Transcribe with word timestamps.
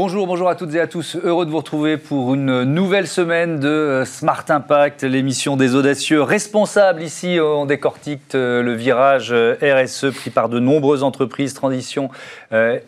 Bonjour, 0.00 0.28
bonjour 0.28 0.48
à 0.48 0.54
toutes 0.54 0.76
et 0.76 0.80
à 0.80 0.86
tous. 0.86 1.16
Heureux 1.24 1.44
de 1.44 1.50
vous 1.50 1.56
retrouver 1.56 1.96
pour 1.96 2.32
une 2.32 2.62
nouvelle 2.62 3.08
semaine 3.08 3.58
de 3.58 3.66
euh, 3.66 4.04
Smart 4.04 4.44
Impact, 4.48 5.02
l'émission 5.02 5.56
des 5.56 5.74
audacieux 5.74 6.22
responsables. 6.22 7.02
Ici, 7.02 7.38
on 7.42 7.66
décortique 7.66 8.20
euh, 8.36 8.62
le 8.62 8.74
virage 8.74 9.30
euh, 9.32 9.56
RSE 9.60 10.12
pris 10.14 10.30
par 10.30 10.48
de 10.48 10.60
nombreuses 10.60 11.02
entreprises, 11.02 11.52
transition 11.52 12.10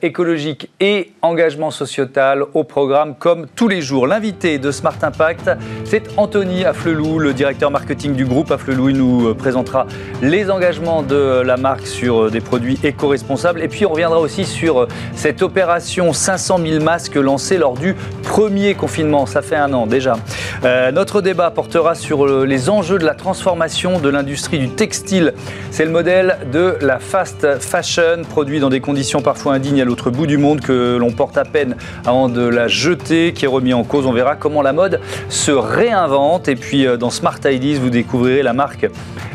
écologique 0.00 0.70
et 0.80 1.12
engagement 1.20 1.70
sociétal 1.70 2.44
au 2.54 2.64
programme 2.64 3.14
comme 3.14 3.46
tous 3.56 3.68
les 3.68 3.82
jours. 3.82 4.06
L'invité 4.06 4.58
de 4.58 4.70
Smart 4.70 4.96
Impact, 5.02 5.50
c'est 5.84 6.16
Anthony 6.16 6.64
Afflelou, 6.64 7.18
le 7.18 7.34
directeur 7.34 7.70
marketing 7.70 8.14
du 8.14 8.24
groupe 8.24 8.50
Afflelou. 8.50 8.88
Il 8.88 8.96
nous 8.96 9.34
présentera 9.34 9.86
les 10.22 10.50
engagements 10.50 11.02
de 11.02 11.42
la 11.44 11.58
marque 11.58 11.86
sur 11.86 12.30
des 12.30 12.40
produits 12.40 12.78
éco-responsables. 12.82 13.60
Et 13.60 13.68
puis, 13.68 13.84
on 13.84 13.90
reviendra 13.90 14.18
aussi 14.18 14.46
sur 14.46 14.88
cette 15.14 15.42
opération 15.42 16.14
500 16.14 16.58
000 16.64 16.82
masques 16.82 16.99
lancé 17.16 17.58
lors 17.58 17.74
du 17.74 17.94
premier 18.22 18.74
confinement. 18.74 19.26
Ça 19.26 19.42
fait 19.42 19.56
un 19.56 19.72
an 19.72 19.86
déjà. 19.86 20.16
Euh, 20.64 20.92
notre 20.92 21.20
débat 21.22 21.50
portera 21.50 21.94
sur 21.94 22.26
les 22.44 22.70
enjeux 22.70 22.98
de 22.98 23.06
la 23.06 23.14
transformation 23.14 23.98
de 23.98 24.08
l'industrie 24.08 24.58
du 24.58 24.70
textile. 24.70 25.34
C'est 25.70 25.84
le 25.84 25.90
modèle 25.90 26.38
de 26.52 26.76
la 26.80 26.98
fast 26.98 27.58
fashion, 27.60 28.22
produit 28.28 28.60
dans 28.60 28.68
des 28.68 28.80
conditions 28.80 29.22
parfois 29.22 29.54
indignes 29.54 29.80
à 29.80 29.84
l'autre 29.84 30.10
bout 30.10 30.26
du 30.26 30.38
monde, 30.38 30.60
que 30.60 30.96
l'on 30.96 31.12
porte 31.12 31.38
à 31.38 31.44
peine 31.44 31.76
avant 32.06 32.28
de 32.28 32.42
la 32.42 32.68
jeter, 32.68 33.32
qui 33.32 33.44
est 33.44 33.48
remis 33.48 33.74
en 33.74 33.84
cause. 33.84 34.06
On 34.06 34.12
verra 34.12 34.36
comment 34.36 34.62
la 34.62 34.72
mode 34.72 35.00
se 35.28 35.50
réinvente. 35.50 36.48
Et 36.48 36.56
puis 36.56 36.86
euh, 36.86 36.96
dans 36.96 37.10
Smart 37.10 37.38
Ideas, 37.44 37.78
vous 37.80 37.90
découvrirez 37.90 38.42
la 38.42 38.52
marque 38.52 38.86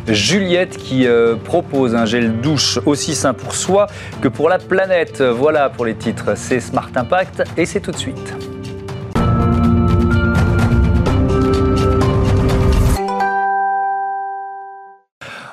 Juliette 0.07 0.77
qui 0.77 1.07
euh, 1.07 1.35
propose 1.35 1.95
un 1.95 2.05
gel 2.05 2.39
douche 2.39 2.79
aussi 2.85 3.15
sain 3.15 3.33
pour 3.33 3.55
soi 3.55 3.87
que 4.21 4.27
pour 4.27 4.49
la 4.49 4.59
planète. 4.59 5.21
Voilà 5.21 5.69
pour 5.69 5.85
les 5.85 5.95
titres. 5.95 6.33
C'est 6.35 6.59
Smart 6.59 6.89
Impact 6.95 7.43
et 7.57 7.65
c'est 7.65 7.79
tout 7.79 7.91
de 7.91 7.97
suite. 7.97 8.33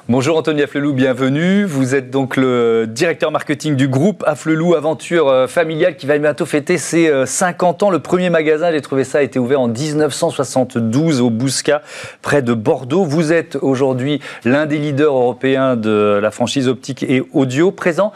Bonjour 0.09 0.37
Anthony 0.37 0.63
Afflelou, 0.63 0.93
bienvenue. 0.93 1.65
Vous 1.65 1.95
êtes 1.95 2.11
donc 2.11 2.37
le 2.37 2.87
directeur 2.87 3.31
marketing 3.31 3.77
du 3.77 3.89
groupe 3.89 4.23
Afflelou 4.27 4.75
Aventure 4.75 5.29
euh, 5.29 5.47
Familiale 5.47 5.97
qui 5.97 6.05
va 6.05 6.19
bientôt 6.19 6.45
fêter 6.45 6.77
ses 6.77 7.11
50 7.25 7.83
euh, 7.83 7.87
ans. 7.87 7.91
Le 7.91 8.01
premier 8.01 8.29
magasin, 8.29 8.71
j'ai 8.73 8.83
trouvé 8.83 9.05
ça, 9.05 9.19
a 9.19 9.23
été 9.23 9.39
ouvert 9.39 9.63
en 9.63 9.69
1972 9.69 11.23
au 11.23 11.31
Bousca, 11.31 11.81
près 12.21 12.43
de 12.43 12.53
Bordeaux. 12.53 13.05
Vous 13.05 13.33
êtes 13.33 13.57
aujourd'hui 13.63 14.21
l'un 14.45 14.67
des 14.67 14.77
leaders 14.77 15.15
européens 15.15 15.77
de 15.77 16.19
la 16.21 16.31
franchise 16.31 16.69
optique 16.69 17.05
et 17.05 17.23
audio, 17.33 17.71
présent 17.71 18.13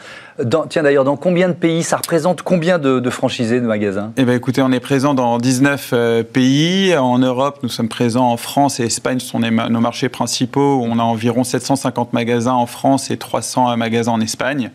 tiens 0.69 0.83
d'ailleurs, 0.83 1.05
dans 1.05 1.17
combien 1.17 1.49
de 1.49 1.55
pays 1.55 1.83
Ça 1.83 1.97
représente 1.97 2.43
combien 2.43 2.79
de, 2.79 3.11
franchisés 3.11 3.61
de 3.61 3.67
magasins? 3.67 4.13
Eh 4.17 4.25
bien 4.25 4.35
écoutez, 4.35 4.63
on 4.63 4.73
est 4.73 4.81
présent 4.81 5.15
dans 5.15 5.39
19 5.39 5.91
euh, 5.93 6.23
pays. 6.23 6.97
En 6.97 7.19
Europe, 7.19 7.59
nous 7.63 7.69
sommes 7.69 7.89
présents 7.89 8.31
en 8.31 8.37
France 8.37 8.81
et 8.81 8.85
Espagne, 8.85 9.19
ce 9.21 9.27
sont 9.29 9.41
nos 9.41 9.81
marchés 9.81 10.09
principaux. 10.09 10.83
On 10.85 10.99
a 10.99 11.03
environ 11.03 11.45
750 11.45 12.13
magasins 12.13 12.55
en 12.55 12.67
France 12.67 13.11
et 13.11 13.17
300 13.17 13.77
magasins 13.77 14.13
en 14.13 14.21
Espagne. 14.21 14.71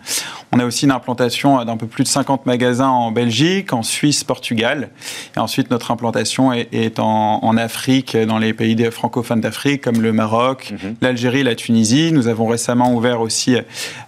On 0.54 0.60
a 0.60 0.66
aussi 0.66 0.86
une 0.86 0.92
implantation 0.92 1.64
d'un 1.64 1.78
peu 1.78 1.88
plus 1.88 2.04
de 2.04 2.10
50 2.10 2.46
magasins 2.46 2.90
en 2.90 3.12
Belgique, 3.12 3.72
en 3.72 3.84
Suisse, 3.84 4.24
Portugal. 4.24 4.90
Et 5.36 5.40
ensuite, 5.40 5.72
notre 5.72 5.92
implantation 5.92 6.52
est, 6.52 7.00
en, 7.00 7.58
Afrique, 7.58 8.18
dans 8.18 8.38
les 8.38 8.54
pays 8.54 8.76
francophones 8.92 9.42
d'Afrique, 9.42 9.82
comme 9.82 10.02
le 10.02 10.12
Maroc, 10.12 10.72
mhm. 10.72 10.96
l'Algérie, 11.02 11.44
la 11.44 11.56
Tunisie. 11.56 12.12
Nous 12.12 12.28
avons 12.28 12.48
récemment 12.48 12.94
ouvert 12.94 13.22
aussi 13.22 13.56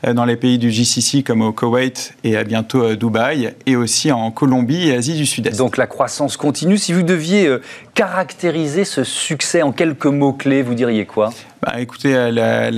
euh, 0.06 0.14
dans 0.14 0.26
les 0.26 0.36
pays 0.36 0.58
du 0.58 0.72
GCC, 0.72 1.24
comme 1.24 1.42
au 1.42 1.52
Koweït 1.52 2.16
et 2.24 2.36
à 2.36 2.44
bientôt 2.44 2.84
à 2.84 2.96
Dubaï, 2.96 3.54
et 3.66 3.76
aussi 3.76 4.12
en 4.12 4.32
Colombie 4.32 4.90
et 4.90 4.96
Asie 4.96 5.16
du 5.16 5.26
Sud-Est. 5.26 5.58
Donc 5.58 5.78
la 5.78 5.88
croissance 5.88 6.38
continue. 6.38 6.78
Si 6.78 6.94
vous 6.94 7.03
deviez 7.03 7.48
euh, 7.48 7.62
caractériser 7.94 8.86
ce 8.86 9.04
succès 9.04 9.62
en 9.62 9.72
quelques 9.72 10.08
mots-clés, 10.08 10.64
vous 10.64 10.74
diriez 10.74 11.06
quoi? 11.06 11.31
Bah, 11.62 11.80
écoutez, 11.80 12.16
euh, 12.16 12.31
la, 12.31 12.72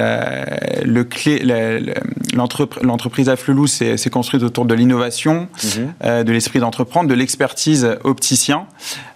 le 0.84 1.08
l'entreprise 2.84 3.30
Afflelou 3.30 3.66
s'est 3.66 4.09
construite 4.12 4.44
autour 4.44 4.66
de 4.66 4.75
l'innovation, 4.75 5.48
mhm. 5.64 5.94
euh, 6.04 6.24
de 6.24 6.31
l'esprit 6.31 6.59
d'entreprendre, 6.59 7.09
de 7.09 7.16
l'expertise 7.16 7.98
opticien, 8.04 8.68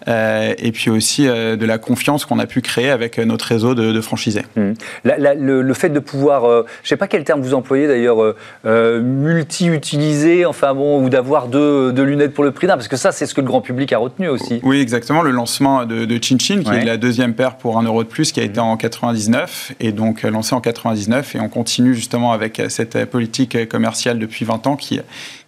et 0.09 0.72
puis 0.72 0.90
aussi 0.90 1.28
de 1.28 1.66
la 1.66 1.78
confiance 1.78 2.25
qu'on 2.25 2.40
a 2.40 2.46
pu 2.46 2.62
créer 2.62 2.90
avec 2.90 3.18
notre 3.20 3.46
réseau 3.46 3.75
de, 3.75 4.02
franchisés. 4.02 4.44
Mhm. 4.56 4.74
le, 5.03 5.74
fait 5.74 5.90
de 5.90 6.00
pouvoir, 6.00 6.44
je 6.44 6.58
ne 6.58 6.88
sais 6.88 6.97
pas 6.97 7.08
quel 7.08 7.24
terme 7.24 7.42
vous 7.42 7.53
employez 7.53 7.88
d'ailleurs, 7.88 8.36
multi-utiliser, 8.66 10.46
enfin 10.46 10.74
bon, 10.74 11.03
ou 11.03 11.09
d'avoir 11.09 11.47
deux, 11.47 11.92
lunettes 11.92 12.34
pour 12.34 12.44
le 12.44 12.52
prix 12.52 12.68
d'un, 12.68 12.75
parce 12.75 12.88
que 12.88 12.97
ça, 12.97 13.12
c'est 13.12 13.25
ce 13.25 13.34
que 13.34 13.42
le 13.42 13.47
grand 13.47 13.62
public 13.62 13.94
a 13.94 13.97
retenu 13.97 14.30
aussi. 14.30 14.59
Oui, 14.64 14.80
exactement. 14.80 15.22
Le 15.22 15.31
lancement 15.31 15.86
de, 15.86 16.06
de 16.06 16.24
Chin 16.24 16.38
Chin, 16.40 16.64
qui 16.64 16.72
est 16.72 16.86
la 16.86 16.97
deuxième 16.97 17.34
paire 17.34 17.58
pour 17.58 17.78
un 17.78 17.84
euro 17.84 18.03
de 18.03 18.09
plus, 18.09 18.31
qui 18.31 18.40
a 18.40 18.44
été 18.44 18.59
en 18.59 18.78
99 18.78 19.74
et 19.80 19.91
donc 19.91 20.24
euh, 20.24 20.30
lancé 20.30 20.56
en 20.56 20.62
99 20.62 21.36
et 21.36 21.40
on 21.40 21.50
continue 21.50 21.96
justement 21.96 22.31
avec 22.31 22.59
euh, 22.59 22.70
cette 22.70 22.96
euh, 22.96 23.06
politique 23.06 23.70
commerciale 23.70 24.20
depuis 24.20 24.46
20 24.46 24.68
ans 24.68 24.76
qui, 24.76 25.00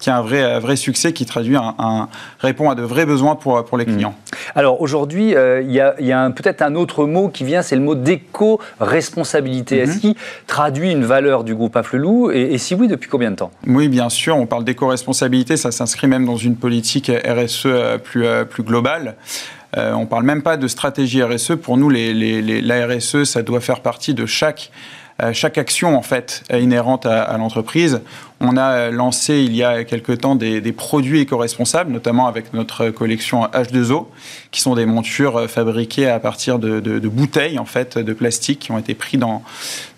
qui 0.01 0.09
a 0.09 0.17
un 0.17 0.21
vrai, 0.21 0.59
vrai 0.59 0.75
succès, 0.75 1.13
qui 1.13 1.25
traduit 1.25 1.55
un, 1.55 2.09
répond 2.39 2.69
à 2.69 2.75
de 2.75 2.81
vrais 2.81 3.05
besoins 3.05 3.35
pour, 3.35 3.63
pour 3.63 3.77
les 3.77 3.85
mmh. 3.85 3.95
clients. 3.95 4.15
Alors 4.55 4.81
aujourd'hui, 4.81 5.33
il 5.33 5.71
y 5.71 5.79
a, 5.79 6.29
peut-être 6.31 6.61
un 6.61 6.75
autre 6.75 7.05
mot 7.05 7.29
qui 7.29 7.45
vient, 7.45 7.61
c'est 7.61 7.75
le 7.75 7.81
mot 7.81 7.95
d'éco-responsabilité. 7.95 9.77
Est-ce 9.77 9.97
mmh. 9.97 10.01
qu'il 10.01 10.15
traduit 10.47 10.91
une 10.91 11.05
valeur 11.05 11.45
du 11.45 11.55
groupe 11.55 11.77
Afflelou 11.77 12.31
et, 12.31 12.53
et 12.53 12.57
si 12.57 12.75
oui, 12.75 12.89
depuis 12.89 13.09
combien 13.09 13.31
de 13.31 13.37
temps? 13.37 13.51
Oui, 13.65 13.87
bien 13.87 14.09
sûr, 14.09 14.35
on 14.35 14.45
parle 14.45 14.65
d'éco-responsabilité, 14.65 15.55
ça 15.55 15.71
s'inscrit 15.71 16.07
même 16.07 16.25
dans 16.25 16.37
une 16.37 16.57
politique 16.57 17.09
RSE 17.09 17.67
plus, 18.03 18.25
plus 18.49 18.63
globale. 18.63 19.15
Euh, 19.77 19.93
on 19.93 20.01
ne 20.01 20.05
parle 20.05 20.23
même 20.23 20.41
pas 20.41 20.57
de 20.57 20.67
stratégie 20.67 21.23
RSE. 21.23 21.55
Pour 21.55 21.77
nous, 21.77 21.89
la 21.89 22.87
RSE, 22.87 23.23
ça 23.23 23.41
doit 23.41 23.61
faire 23.61 23.81
partie 23.81 24.13
de 24.13 24.25
chaque, 24.25 24.71
euh, 25.21 25.31
chaque 25.33 25.57
action 25.57 25.97
en 25.97 26.01
fait 26.01 26.43
inhérente 26.51 27.05
à 27.05 27.37
l'entreprise. 27.37 28.01
On 28.41 28.57
a 28.57 28.89
lancé 28.89 29.39
il 29.39 29.55
y 29.55 29.63
a 29.63 29.83
quelque 29.83 30.11
temps 30.11 30.35
des, 30.35 30.61
produits 30.71 31.21
éco-responsables, 31.21 31.91
notamment 31.91 32.27
avec 32.27 32.53
notre 32.53 32.89
collection 32.89 33.45
H2O, 33.45 34.07
qui 34.51 34.61
sont 34.61 34.75
des 34.75 34.85
montures 34.85 35.49
fabriquées 35.49 36.09
à 36.09 36.19
partir 36.19 36.59
de, 36.59 36.99
bouteilles 37.07 37.59
en 37.59 37.65
fait 37.65 37.97
de 37.97 38.13
plastique 38.13 38.59
qui 38.59 38.71
ont 38.71 38.77
été 38.77 38.95
pris 38.95 39.17
dans, 39.17 39.43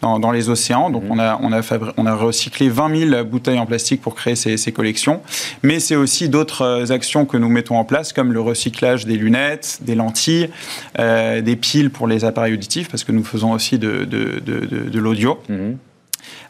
dans, 0.01 0.31
les 0.31 0.49
océans. 0.49 0.89
Donc 0.89 1.03
on 1.09 1.19
a, 1.19 1.39
on, 1.41 1.53
a 1.53 1.61
on 1.97 2.05
a 2.05 2.15
recyclé 2.15 2.69
20 2.69 3.09
000 3.09 3.23
bouteilles 3.23 3.59
en 3.59 3.65
plastique 3.65 4.01
pour 4.01 4.15
créer 4.15 4.35
ces, 4.35 4.71
collections. 4.71 5.21
Mais 5.61 5.79
c'est 5.79 5.95
aussi 5.95 6.29
d'autres 6.29 6.91
actions 6.91 7.25
que 7.25 7.37
nous 7.37 7.49
mettons 7.49 7.77
en 7.77 7.85
place, 7.85 8.13
comme 8.13 8.33
le 8.33 8.41
recyclage 8.41 9.05
des 9.05 9.17
lunettes, 9.17 9.79
des 9.81 9.95
lentilles, 9.95 10.49
euh, 10.99 11.41
des 11.41 11.55
piles 11.55 11.89
pour 11.89 12.07
les 12.07 12.25
appareils 12.25 12.53
auditifs, 12.53 12.89
parce 12.89 13.03
que 13.03 13.11
nous 13.11 13.23
faisons 13.23 13.51
aussi 13.51 13.77
de, 13.77 14.03
de, 14.05 14.99
l'audio. 14.99 15.39
Mhm. 15.49 15.77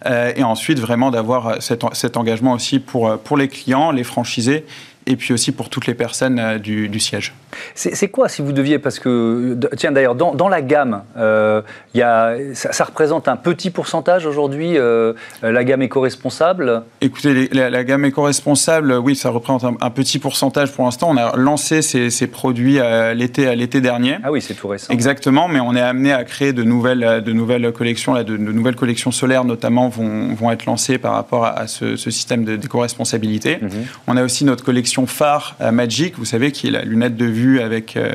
Euh, 0.06 0.34
et 0.36 0.44
ensuite 0.44 0.80
vraiment 0.80 1.12
d'avoir 1.12 1.62
cet, 1.62 1.84
cet, 1.94 2.18
engagement 2.18 2.54
aussi 2.54 2.80
pour, 2.80 3.18
pour 3.20 3.38
les 3.38 3.48
clients, 3.48 3.92
les 3.92 4.04
franchisés 4.04 4.66
et 5.06 5.16
puis 5.16 5.34
aussi 5.34 5.52
pour 5.52 5.70
toutes 5.70 5.88
les 5.88 5.94
personnes 5.94 6.40
euh, 6.40 6.58
du, 6.58 7.00
siège. 7.00 7.34
C'est 7.76 8.08
quoi, 8.08 8.30
si 8.30 8.42
vous 8.42 8.52
deviez, 8.52 8.80
parce 8.80 9.00
que, 9.00 9.58
tiens 9.76 9.92
d'ailleurs, 9.92 10.16
dans, 10.16 10.34
dans, 10.34 10.48
la 10.48 10.62
gamme, 10.62 11.04
euh, 11.18 11.62
y 11.94 12.02
a, 12.02 12.36
ça, 12.54 12.84
représente 12.84 13.28
un 13.28 13.36
petit 13.36 13.70
pourcentage 13.70 14.26
aujourd'hui, 14.26 14.78
euh, 14.78 15.14
la 15.42 15.64
gamme 15.64 15.82
éco-responsable? 15.82 16.84
Écoutez, 17.02 17.50
la, 17.52 17.84
gamme 17.84 18.06
éco-responsable, 18.06 18.94
oui, 18.94 19.16
ça 19.16 19.30
représente 19.30 19.64
un, 19.64 19.90
petit 19.90 20.20
pourcentage 20.20 20.72
pour 20.72 20.86
l'instant. 20.86 21.10
On 21.12 21.18
a 21.18 21.36
lancé 21.36 21.82
ces, 21.82 22.10
ces 22.10 22.28
produits 22.28 22.80
à 22.80 23.14
l'été 23.14 23.82
dernier. 23.82 24.18
Ah 24.24 24.32
oui, 24.32 24.42
c'est 24.42 24.54
tout 24.54 24.68
récent. 24.68 24.92
Exactement, 24.92 25.48
mais 25.48 25.60
on 25.60 25.76
est 25.76 25.82
amené 25.82 26.14
à 26.14 26.24
créer 26.24 26.54
de 26.54 26.64
nouvelles, 26.64 27.22
de 27.24 27.34
nouvelles 27.34 27.72
collections, 27.72 28.14
là, 28.14 28.24
de, 28.24 28.38
nouvelles 28.38 28.76
collections 28.76 29.12
solaires 29.12 29.46
notamment 29.46 29.90
vont, 29.90 30.34
vont 30.34 30.52
être 30.52 30.66
lancées 30.66 30.98
par 30.98 31.14
rapport 31.14 31.46
à, 31.46 31.68
ce, 31.68 31.96
ce, 31.98 32.10
système 32.10 32.46
d'éco-responsabilité. 32.46 33.58
Mhm. 33.62 33.70
On 34.08 34.18
a 34.18 34.24
aussi 34.24 34.46
notre 34.46 34.64
collection 34.64 34.93
phare 35.06 35.56
Magic, 35.72 36.18
vous 36.18 36.26
savez, 36.26 36.52
qui 36.52 36.68
est 36.68 36.72
la 36.72 36.84
lunette 36.84 37.16
de 37.16 37.26
vue 37.26 37.60
avec 37.60 37.98
euh, 37.98 38.14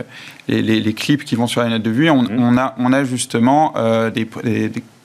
les, 0.48 0.94
clips 0.94 1.24
qui 1.24 1.34
vont 1.34 1.46
sur 1.46 1.60
la 1.60 1.68
lunette 1.68 1.82
de 1.82 1.90
vue. 1.90 2.10
On, 2.10 2.22
mhm. 2.22 2.58
a, 2.58 2.74
on 2.78 2.92
a 2.92 3.04
justement 3.04 3.74
euh, 3.76 4.10
des, 4.10 4.28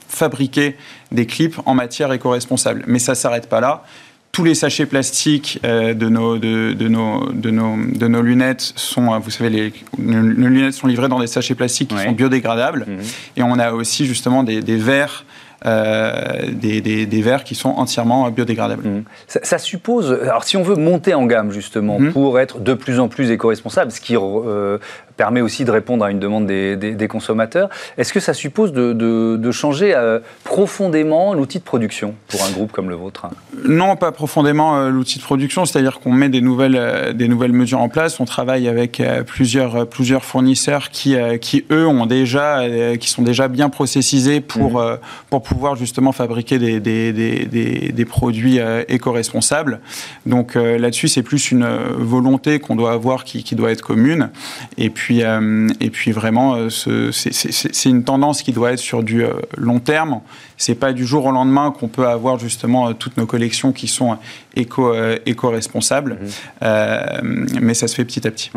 fabriqué 0.08 0.75
des 1.12 1.25
clips 1.25 1.60
en 1.66 1.74
matière 1.74 2.12
éco-responsable. 2.12 2.84
Mais 2.88 3.00
ça 3.00 3.14
ne 3.14 3.18
s'arrête 3.18 3.50
pas 3.50 3.60
là. 3.60 3.84
Tous 4.31 4.44
les 4.44 4.56
sachets 4.56 4.88
plastiques 4.88 5.60
euh, 5.64 5.94
de, 5.94 6.10
nos, 6.10 6.40
de, 6.40 6.88
nos, 6.88 7.31
de, 7.31 7.52
nos, 7.52 7.78
de 7.78 8.08
nos 8.08 8.22
lunettes 8.22 8.74
sont, 8.76 9.19
vous 9.19 9.30
savez, 9.30 9.50
les, 9.50 9.74
nos 10.00 10.48
lunettes 10.48 10.74
sont 10.74 10.88
livrées 10.88 11.08
dans 11.08 11.19
des 11.19 11.28
sachets 11.28 11.56
plastiques 11.56 11.90
qui 11.90 12.00
sont 12.02 12.14
biodégradables. 12.14 12.86
Mhm. 12.88 13.00
Et 13.38 13.44
on 13.44 13.60
a 13.60 13.74
aussi 13.74 14.06
justement 14.06 14.44
des, 14.44 14.62
des 14.62 14.78
verres 14.78 15.26
euh, 15.65 16.12
des, 16.51 16.81
des, 16.81 17.21
verres 17.21 17.45
qui 17.45 17.56
sont 17.56 17.69
entièrement 17.69 18.30
biodégradables. 18.30 18.86
Mmh. 18.86 19.04
Ça, 19.27 19.57
suppose, 19.57 20.12
alors 20.12 20.44
si 20.44 20.57
on 20.57 20.62
veut 20.62 20.75
monter 20.75 21.13
en 21.13 21.25
gamme 21.25 21.51
justement 21.51 22.00
mmh. 22.00 22.12
pour 22.12 22.38
être 22.38 22.60
de 22.60 22.74
plus 22.74 23.00
en 23.00 23.07
plus 23.07 23.31
éco-responsable, 23.31 23.89
ce 23.89 24.01
qui 24.01 24.18
euh, 24.18 24.77
permet 25.15 25.39
aussi 25.39 25.63
de 25.63 25.71
répondre 25.71 26.04
à 26.04 26.12
une 26.12 26.19
demande 26.19 26.48
des, 26.48 27.07
consommateurs. 27.10 27.69
Est-ce 27.98 28.12
que 28.12 28.19
ça 28.19 28.33
suppose 28.33 28.74
de, 28.74 29.51
changer 29.51 29.94
euh, 29.95 30.19
profondément 30.44 31.33
l'outil 31.33 31.60
de 31.60 31.63
production 31.63 32.16
pour 32.27 32.44
un 32.44 32.51
groupe 32.51 32.74
comme 32.74 32.89
le 32.89 32.95
vôtre? 32.95 33.27
Non, 33.63 33.95
pas 33.95 34.12
profondément 34.12 34.89
l'outil 34.89 35.19
de 35.19 35.24
production, 35.24 35.63
c'est-à-dire 35.63 36.01
qu'on 36.01 36.12
met 36.12 36.27
des 36.27 36.42
nouvelles, 36.42 37.13
des 37.16 37.30
nouvelles 37.30 37.54
mesures 37.54 37.80
en 37.80 37.88
place. 37.88 38.19
On 38.19 38.25
travaille 38.25 38.68
avec 38.68 39.01
plusieurs, 39.27 39.88
plusieurs 39.88 40.25
fournisseurs 40.25 40.89
qui, 40.89 41.16
qui, 41.39 41.66
eux, 41.71 41.88
ont 41.88 42.06
déjà, 42.06 42.63
qui 43.00 43.09
sont 43.09 43.21
déjà 43.21 43.48
bien 43.48 43.69
processisés 43.69 44.42
pour, 44.42 44.81
mmh. 44.81 44.98
pour 45.30 45.42
pouvoir 45.42 45.53
justement 45.76 46.12
fabriquer 46.12 46.60
des, 46.60 48.06
produits 48.06 48.60
éco-responsables. 48.88 49.80
Donc 50.26 50.56
là-dessus, 50.56 51.08
c'est 51.08 51.24
plus 51.24 51.52
une 51.52 51.66
volonté 51.98 52.60
qu'on 52.60 52.76
doit 52.76 52.92
avoir 52.92 53.24
qui, 53.24 53.44
qui 53.44 53.56
doit 53.56 53.72
être 53.72 53.82
commune. 53.82 54.30
Et 54.78 54.90
puis, 54.90 55.24
euh, 55.24 55.68
et 55.80 55.90
puis 55.90 56.12
vraiment, 56.12 56.56
euh, 56.56 56.70
c'est 57.12 57.90
une 57.90 58.04
tendance 58.04 58.42
qui 58.42 58.52
doit 58.52 58.72
être 58.74 58.80
sur 58.80 59.04
du 59.04 59.24
euh, 59.24 59.34
long 59.58 59.80
terme. 59.80 60.22
C'est 60.65 60.75
pas 60.75 60.94
du 60.94 61.06
jour 61.06 61.25
au 61.25 61.31
lendemain 61.33 61.74
qu'on 61.77 61.89
peut 61.89 62.07
avoir 62.07 62.39
justement 62.39 62.94
toutes 62.94 63.18
nos 63.18 63.25
collections 63.25 63.74
qui 63.74 63.89
sont 63.89 64.18
éco, 64.56 64.94
éco-responsables, 65.25 66.19
mhm. 66.62 67.57
mais 67.62 67.74
ça 67.74 67.89
se 67.89 67.95
fait 67.95 68.06
petit 68.06 68.25
à 68.25 68.31
petit. 68.31 68.50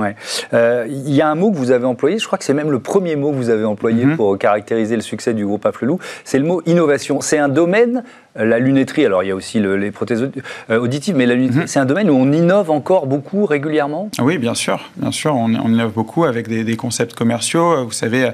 Il 0.53 1.13
y 1.13 1.21
a 1.21 1.29
un 1.29 1.35
mot 1.35 1.51
que 1.51 1.57
vous 1.57 1.73
avez 1.73 1.85
employé, 1.85 2.21
je 2.21 2.25
crois 2.25 2.39
que 2.39 2.45
c'est 2.45 2.55
même 2.55 2.71
le 2.71 2.79
premier 2.79 3.17
mot 3.17 3.33
que 3.33 3.37
vous 3.37 3.51
avez 3.51 3.65
employé 3.65 4.05
mhm. 4.05 4.17
pour 4.17 4.39
caractériser 4.39 4.95
le 4.95 5.03
succès 5.03 5.35
du 5.35 5.45
groupe 5.45 5.67
Afflelou, 5.67 5.99
c'est 6.23 6.39
le 6.39 6.45
mot 6.45 6.63
innovation. 6.67 7.21
C'est 7.21 7.39
un 7.39 7.49
domaine 7.49 8.05
la 8.37 8.61
lunetterie, 8.61 9.05
alors 9.05 9.25
il 9.25 9.29
y 9.29 9.33
a 9.33 9.35
aussi 9.35 9.59
les 9.59 9.91
prothèses 9.91 10.31
auditives, 10.71 11.17
mais 11.17 11.27
la 11.27 11.35
lunetterie, 11.35 11.63
mhm. 11.63 11.67
c'est 11.67 11.81
un 11.81 11.87
domaine 11.87 12.09
où 12.09 12.15
on 12.15 12.31
innove 12.31 12.71
encore 12.71 13.07
beaucoup 13.09 13.47
régulièrement? 13.47 14.11
Oui, 14.21 14.39
bien 14.39 14.55
sûr, 14.55 14.91
bien 14.97 15.11
sûr, 15.11 15.35
on, 15.35 15.53
on 15.57 15.69
innove 15.69 15.93
beaucoup 15.93 16.25
avec 16.25 16.47
des, 16.47 16.77
concepts 16.77 17.15
commerciaux. 17.15 17.85
Vous 17.85 17.93
savez, 17.93 18.31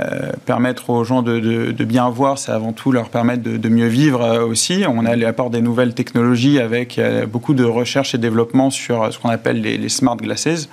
euh, 0.00 0.32
permettre 0.44 0.90
aux 0.90 1.04
gens 1.04 1.22
de, 1.22 1.72
bien 1.84 2.08
voir, 2.08 2.38
c'est 2.38 2.50
avant 2.50 2.72
tout 2.72 2.90
leur 2.90 3.10
permettre 3.10 3.42
de, 3.42 3.68
mieux 3.68 3.86
vivre 3.86 4.22
euh, 4.22 4.44
aussi. 4.44 4.84
On 4.88 5.04
a 5.06 5.14
l'apport 5.14 5.50
des 5.50 5.60
nouvelles 5.60 5.94
technologies 5.94 6.58
avec 6.58 6.98
euh, 6.98 7.26
beaucoup 7.26 7.54
de 7.54 7.62
recherche 7.64 8.14
et 8.14 8.18
développement 8.18 8.70
sur 8.70 9.12
ce 9.12 9.18
qu'on 9.18 9.28
appelle 9.28 9.60
les, 9.60 9.88
smart 9.88 10.16
glasses. 10.16 10.68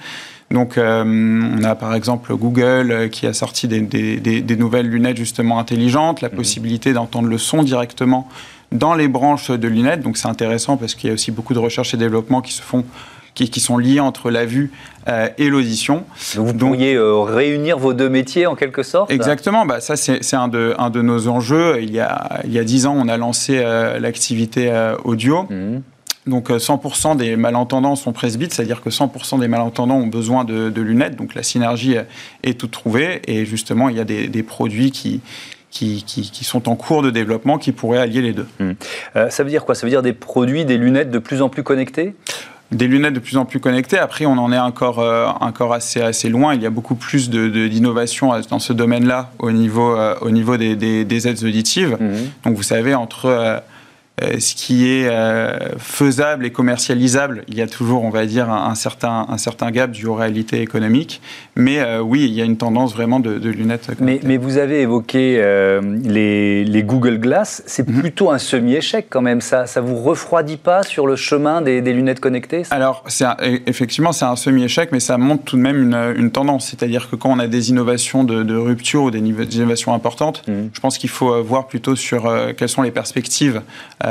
Donc, 0.49 0.77
on 0.77 1.63
a 1.63 1.75
par 1.75 1.93
exemple 1.95 2.35
Google 2.35 3.09
qui 3.09 3.25
a 3.25 3.31
sorti 3.31 3.67
des, 3.69 4.55
nouvelles 4.57 4.87
lunettes 4.87 5.17
justement 5.17 5.59
intelligentes, 5.59 6.21
la 6.21 6.27
mmh. 6.27 6.31
possibilité 6.31 6.93
d'entendre 6.93 7.29
le 7.29 7.37
son 7.37 7.63
directement 7.63 8.27
dans 8.71 8.93
les 8.95 9.07
branches 9.07 9.51
de 9.51 9.67
lunettes. 9.67 10.01
Donc, 10.01 10.17
c'est 10.17 10.27
intéressant 10.27 10.77
parce 10.77 10.95
qu'il 10.95 11.07
y 11.07 11.11
a 11.11 11.13
aussi 11.13 11.31
beaucoup 11.31 11.53
de 11.53 11.59
recherche 11.59 11.93
et 11.93 11.97
développement 11.97 12.41
qui 12.41 12.53
se 12.53 12.61
font 12.61 12.83
qui, 13.33 13.59
sont 13.59 13.77
liés 13.77 13.99
entre 13.99 14.29
la 14.29 14.45
vue 14.45 14.71
euh, 15.07 15.29
et 15.37 15.49
l'audition. 15.49 16.03
Donc 16.35 16.47
vous 16.47 16.53
pourriez 16.53 16.95
euh, 16.95 17.21
réunir 17.21 17.77
vos 17.77 17.93
deux 17.93 18.09
métiers 18.09 18.45
en 18.45 18.55
quelque 18.55 18.83
sorte? 18.83 19.11
Exactement, 19.11 19.65
bah, 19.65 19.79
ça 19.79 19.95
c'est 19.95 20.35
un 20.35 20.47
de, 20.47 20.75
un 20.77 20.89
de 20.89 21.01
nos 21.01 21.27
enjeux. 21.27 21.81
Il 21.81 21.91
y 21.91 21.99
a, 21.99 22.41
10 22.43 22.85
ans, 22.85 22.95
on 22.97 23.07
a 23.07 23.17
lancé 23.17 23.59
euh, 23.59 23.99
l'activité 23.99 24.71
audio. 25.03 25.47
Mhm. 25.49 25.81
Donc 26.27 26.51
100% 26.51 27.17
des 27.17 27.35
malentendants 27.35 27.95
sont 27.95 28.11
presbytes, 28.11 28.53
c'est-à-dire 28.53 28.81
que 28.81 28.91
100% 28.91 29.39
des 29.39 29.47
malentendants 29.47 29.97
ont 29.97 30.07
besoin 30.07 30.43
de, 30.43 30.81
lunettes, 30.81 31.15
donc 31.15 31.33
la 31.33 31.41
synergie 31.41 31.95
est 32.43 32.59
toute 32.59 32.69
trouvée, 32.69 33.23
et 33.25 33.43
justement 33.43 33.89
il 33.89 33.97
y 33.97 33.99
a 33.99 34.03
des, 34.03 34.27
des 34.27 34.43
produits 34.43 34.91
qui, 34.91 35.21
qui, 35.71 36.03
qui, 36.03 36.43
sont 36.43 36.69
en 36.69 36.75
cours 36.75 37.01
de 37.01 37.09
développement 37.09 37.57
qui 37.57 37.71
pourraient 37.71 37.97
allier 37.97 38.21
les 38.21 38.33
deux. 38.33 38.45
Mhm. 38.59 38.75
ça 39.31 39.43
veut 39.43 39.49
dire 39.49 39.65
quoi? 39.65 39.73
Ça 39.73 39.87
veut 39.87 39.89
dire 39.89 40.03
des 40.03 40.13
produits, 40.13 40.63
des 40.63 40.77
lunettes 40.77 41.09
de 41.09 41.17
plus 41.17 41.41
en 41.41 41.49
plus 41.49 41.63
connectées? 41.63 42.13
Des 42.71 42.87
lunettes 42.87 43.13
de 43.13 43.19
plus 43.19 43.37
en 43.37 43.45
plus 43.45 43.59
connectées. 43.59 43.97
Après, 43.97 44.25
on 44.25 44.37
en 44.37 44.51
est 44.51 44.59
encore, 44.59 44.99
euh, 44.99 45.27
encore 45.41 45.73
assez, 45.73 46.01
assez 46.01 46.29
loin. 46.29 46.55
Il 46.55 46.61
y 46.61 46.65
a 46.65 46.69
beaucoup 46.69 46.95
plus 46.95 47.29
d'innovation 47.29 48.37
de, 48.37 48.47
dans 48.47 48.59
ce 48.59 48.71
domaine-là 48.71 49.31
au 49.39 49.51
niveau, 49.51 49.95
euh, 49.95 50.15
au 50.21 50.31
niveau 50.31 50.55
des, 50.57 50.75
des, 50.75 51.27
aides 51.27 51.43
auditives. 51.43 51.97
Mhm. 51.99 52.29
Donc, 52.45 52.55
vous 52.55 52.63
savez, 52.63 52.95
entre 52.95 53.25
euh, 53.25 53.57
ce 54.39 54.55
qui 54.55 54.89
est 54.89 55.07
euh, 55.07 55.77
faisable 55.77 56.45
et 56.45 56.51
commercialisable, 56.51 57.43
il 57.47 57.55
y 57.55 57.61
a 57.61 57.67
toujours, 57.67 58.03
on 58.03 58.09
va 58.09 58.25
dire, 58.25 58.49
un, 58.49 58.75
certain, 58.75 59.25
un 59.29 59.37
certain 59.37 59.71
gap 59.71 59.91
du 59.91 60.07
réalité 60.09 60.61
économique. 60.61 61.21
Mais 61.55 61.79
euh, 61.79 62.01
oui, 62.01 62.25
il 62.25 62.33
y 62.33 62.41
a 62.41 62.45
une 62.45 62.57
tendance 62.57 62.93
vraiment 62.93 63.19
de, 63.19 63.49
lunettes. 63.49 63.89
Mais, 63.99 64.19
mais, 64.23 64.37
vous 64.37 64.57
avez 64.57 64.81
évoqué 64.81 65.41
les, 66.03 66.63
les, 66.63 66.83
Google 66.83 67.17
Glass. 67.17 67.63
C'est 67.65 67.87
mhm. 67.87 67.99
plutôt 67.99 68.31
un 68.31 68.37
semi-échec 68.37 69.07
quand 69.09 69.21
même. 69.21 69.41
Ça 69.41 69.65
ne 69.75 69.81
vous 69.81 69.97
refroidit 69.97 70.57
pas 70.57 70.83
sur 70.83 71.07
le 71.07 71.15
chemin 71.15 71.61
des, 71.61 71.81
lunettes 71.81 72.19
connectées 72.19 72.63
Alors, 72.71 73.03
e, 73.21 73.59
effectivement, 73.65 74.11
c'est 74.11 74.25
un 74.25 74.35
semi-échec, 74.35 74.91
mais 74.91 74.99
ça 74.99 75.17
montre 75.17 75.43
tout 75.43 75.57
de 75.57 75.61
même 75.61 75.81
une, 75.81 76.13
une 76.15 76.31
tendance. 76.31 76.67
C'est-à-dire 76.69 77.09
que 77.09 77.15
quand 77.15 77.29
on 77.29 77.39
a 77.39 77.47
des 77.47 77.69
innovations 77.69 78.23
de, 78.23 78.55
rupture 78.55 79.03
ou 79.03 79.11
des 79.11 79.19
innovations 79.19 79.93
importantes, 79.93 80.43
mhm. 80.47 80.69
je 80.73 80.79
pense 80.79 80.97
qu'il 80.97 81.09
faut 81.09 81.41
voir 81.43 81.67
plutôt 81.67 81.95
sur 81.95 82.31
quelles 82.57 82.69
sont 82.69 82.81
les 82.81 82.91
perspectives 82.91 83.61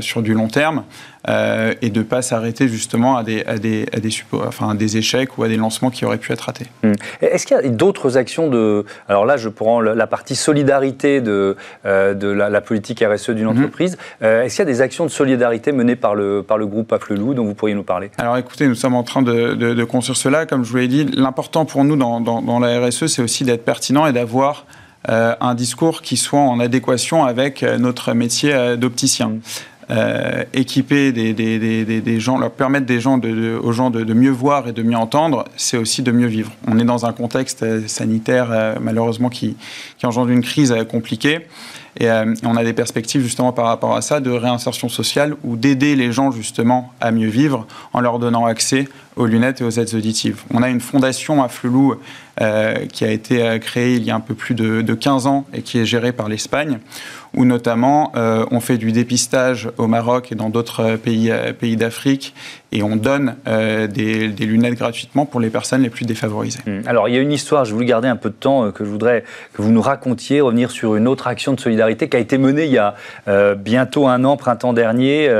sur 0.00 0.22
du 0.22 0.34
long 0.34 0.48
terme 0.48 0.84
euh, 1.28 1.74
et 1.82 1.90
de 1.90 1.98
ne 1.98 2.04
pas 2.04 2.22
s'arrêter 2.22 2.68
justement 2.68 3.16
à 3.16 3.22
des, 3.22 3.44
à 3.44 3.58
des, 3.58 3.86
à 3.92 3.98
des, 3.98 4.10
enfin, 4.32 4.74
des 4.74 4.96
échecs 4.96 5.36
ou 5.36 5.42
à 5.42 5.48
des 5.48 5.56
lancements 5.56 5.90
qui 5.90 6.04
auraient 6.04 6.18
pu 6.18 6.32
être 6.32 6.42
ratés. 6.42 6.66
Hmm. 6.82 6.92
Est-ce 7.20 7.46
qu'il 7.46 7.56
y 7.56 7.60
a 7.60 7.68
d'autres 7.68 8.16
actions 8.16 8.48
de... 8.48 8.84
Alors 9.08 9.26
là, 9.26 9.36
je 9.36 9.48
prends 9.48 9.80
la 9.80 10.06
partie 10.06 10.36
solidarité 10.36 11.20
de, 11.20 11.56
euh, 11.84 12.14
de 12.14 12.28
la, 12.28 12.60
politique 12.60 13.04
RSE 13.06 13.30
d'une 13.30 13.44
mhm. 13.44 13.58
entreprise. 13.58 13.98
Est-ce 14.20 14.56
qu'il 14.56 14.64
y 14.64 14.68
a 14.68 14.72
des 14.72 14.80
actions 14.80 15.04
de 15.04 15.10
solidarité 15.10 15.72
menées 15.72 15.96
par 15.96 16.14
le, 16.14 16.42
par 16.42 16.58
le 16.58 16.66
groupe 16.66 16.92
Afflelou 16.92 17.34
dont 17.34 17.44
vous 17.44 17.54
pourriez 17.54 17.74
nous 17.74 17.82
parler? 17.82 18.10
Alors 18.18 18.36
écoutez, 18.36 18.66
nous 18.66 18.74
sommes 18.74 18.94
en 18.94 19.02
train 19.02 19.22
de, 19.22 19.54
de, 19.54 19.84
construire 19.84 20.16
cela. 20.16 20.46
Comme 20.46 20.64
je 20.64 20.70
vous 20.70 20.76
l'ai 20.76 20.88
dit, 20.88 21.04
l'important 21.04 21.64
pour 21.64 21.84
nous 21.84 21.96
dans, 21.96 22.20
dans, 22.20 22.42
dans 22.42 22.58
la 22.58 22.80
RSE, 22.80 23.06
c'est 23.06 23.22
aussi 23.22 23.44
d'être 23.44 23.64
pertinent 23.64 24.06
et 24.06 24.12
d'avoir 24.12 24.66
euh, 24.70 24.77
un 25.06 25.54
discours 25.54 26.02
qui 26.02 26.16
soit 26.16 26.40
en 26.40 26.60
adéquation 26.60 27.24
avec 27.24 27.62
euh, 27.62 27.78
notre 27.78 28.12
métier 28.12 28.52
euh, 28.52 28.76
d'opticien. 28.76 29.38
équiper 30.52 31.12
des, 31.12 32.20
gens, 32.20 32.36
leur 32.36 32.50
permettre 32.50 32.92
aux 32.92 33.72
gens 33.72 33.90
de, 33.90 34.12
mieux 34.12 34.30
voir 34.30 34.68
et 34.68 34.72
de 34.72 34.82
mieux 34.82 34.98
entendre, 34.98 35.46
c'est 35.56 35.78
aussi 35.78 36.02
de 36.02 36.12
mieux 36.12 36.26
vivre. 36.26 36.52
On 36.66 36.78
est 36.78 36.84
dans 36.84 37.06
un 37.06 37.12
contexte 37.14 37.88
sanitaire 37.88 38.76
malheureusement 38.82 39.30
qui 39.30 39.56
engendre 40.02 40.28
une 40.28 40.42
crise 40.42 40.74
compliquée. 40.90 41.46
Et 42.00 42.08
on 42.44 42.56
a 42.56 42.64
des 42.64 42.72
perspectives 42.72 43.22
justement 43.22 43.52
par 43.52 43.66
rapport 43.66 43.96
à 43.96 44.02
ça 44.02 44.20
de 44.20 44.30
réinsertion 44.30 44.88
sociale 44.88 45.36
ou 45.42 45.56
d'aider 45.56 45.96
les 45.96 46.12
gens 46.12 46.30
justement 46.30 46.92
à 47.00 47.10
mieux 47.10 47.28
vivre 47.28 47.66
en 47.92 48.00
leur 48.00 48.20
donnant 48.20 48.46
accès 48.46 48.86
aux 49.18 49.26
lunettes 49.26 49.60
et 49.60 49.64
aux 49.64 49.70
aides 49.70 49.94
auditives. 49.94 50.42
On 50.54 50.62
a 50.62 50.68
une 50.68 50.80
fondation 50.80 51.42
à 51.42 51.48
Flelou 51.48 51.96
euh, 52.40 52.86
qui 52.86 53.04
a 53.04 53.10
été 53.10 53.42
euh, 53.42 53.58
créée 53.58 53.96
il 53.96 54.04
y 54.04 54.12
a 54.12 54.14
un 54.14 54.20
peu 54.20 54.34
plus 54.34 54.54
de, 54.54 54.80
de 54.80 54.94
15 54.94 55.26
ans 55.26 55.44
et 55.52 55.62
qui 55.62 55.78
est 55.78 55.84
gérée 55.84 56.12
par 56.12 56.28
l'Espagne, 56.28 56.78
où 57.34 57.44
notamment 57.44 58.12
euh, 58.14 58.46
on 58.52 58.60
fait 58.60 58.78
du 58.78 58.92
dépistage 58.92 59.70
au 59.76 59.88
Maroc 59.88 60.30
et 60.30 60.36
dans 60.36 60.50
d'autres 60.50 60.96
pays, 60.96 61.32
pays 61.58 61.76
d'Afrique 61.76 62.32
et 62.72 62.82
on 62.82 62.96
donne 62.96 63.36
des, 63.46 64.28
des, 64.28 64.46
lunettes 64.46 64.74
gratuitement 64.74 65.26
pour 65.26 65.40
les 65.40 65.50
personnes 65.50 65.82
les 65.82 65.90
plus 65.90 66.04
défavorisées. 66.04 66.60
Mmh. 66.66 66.80
Alors 66.86 67.08
il 67.08 67.14
y 67.14 67.18
a 67.18 67.20
une 67.20 67.32
histoire, 67.32 67.64
je 67.64 67.72
voulais 67.72 67.86
garder 67.86 68.08
un 68.08 68.16
peu 68.16 68.28
de 68.30 68.34
temps, 68.34 68.70
que 68.70 68.84
je 68.84 68.90
voudrais 68.90 69.24
que 69.54 69.62
vous 69.62 69.70
nous 69.70 69.80
racontiez, 69.80 70.40
revenir 70.40 70.70
sur 70.70 70.94
une 70.96 71.08
autre 71.08 71.26
action 71.26 71.52
de 71.54 71.60
solidarité 71.60 72.08
qui 72.08 72.16
a 72.16 72.20
été 72.20 72.38
menée 72.38 72.66
il 72.66 72.72
y 72.72 72.78
a 72.78 72.94
bientôt 73.56 74.06
un 74.06 74.24
an, 74.24 74.36
printemps 74.36 74.72
dernier. 74.72 75.30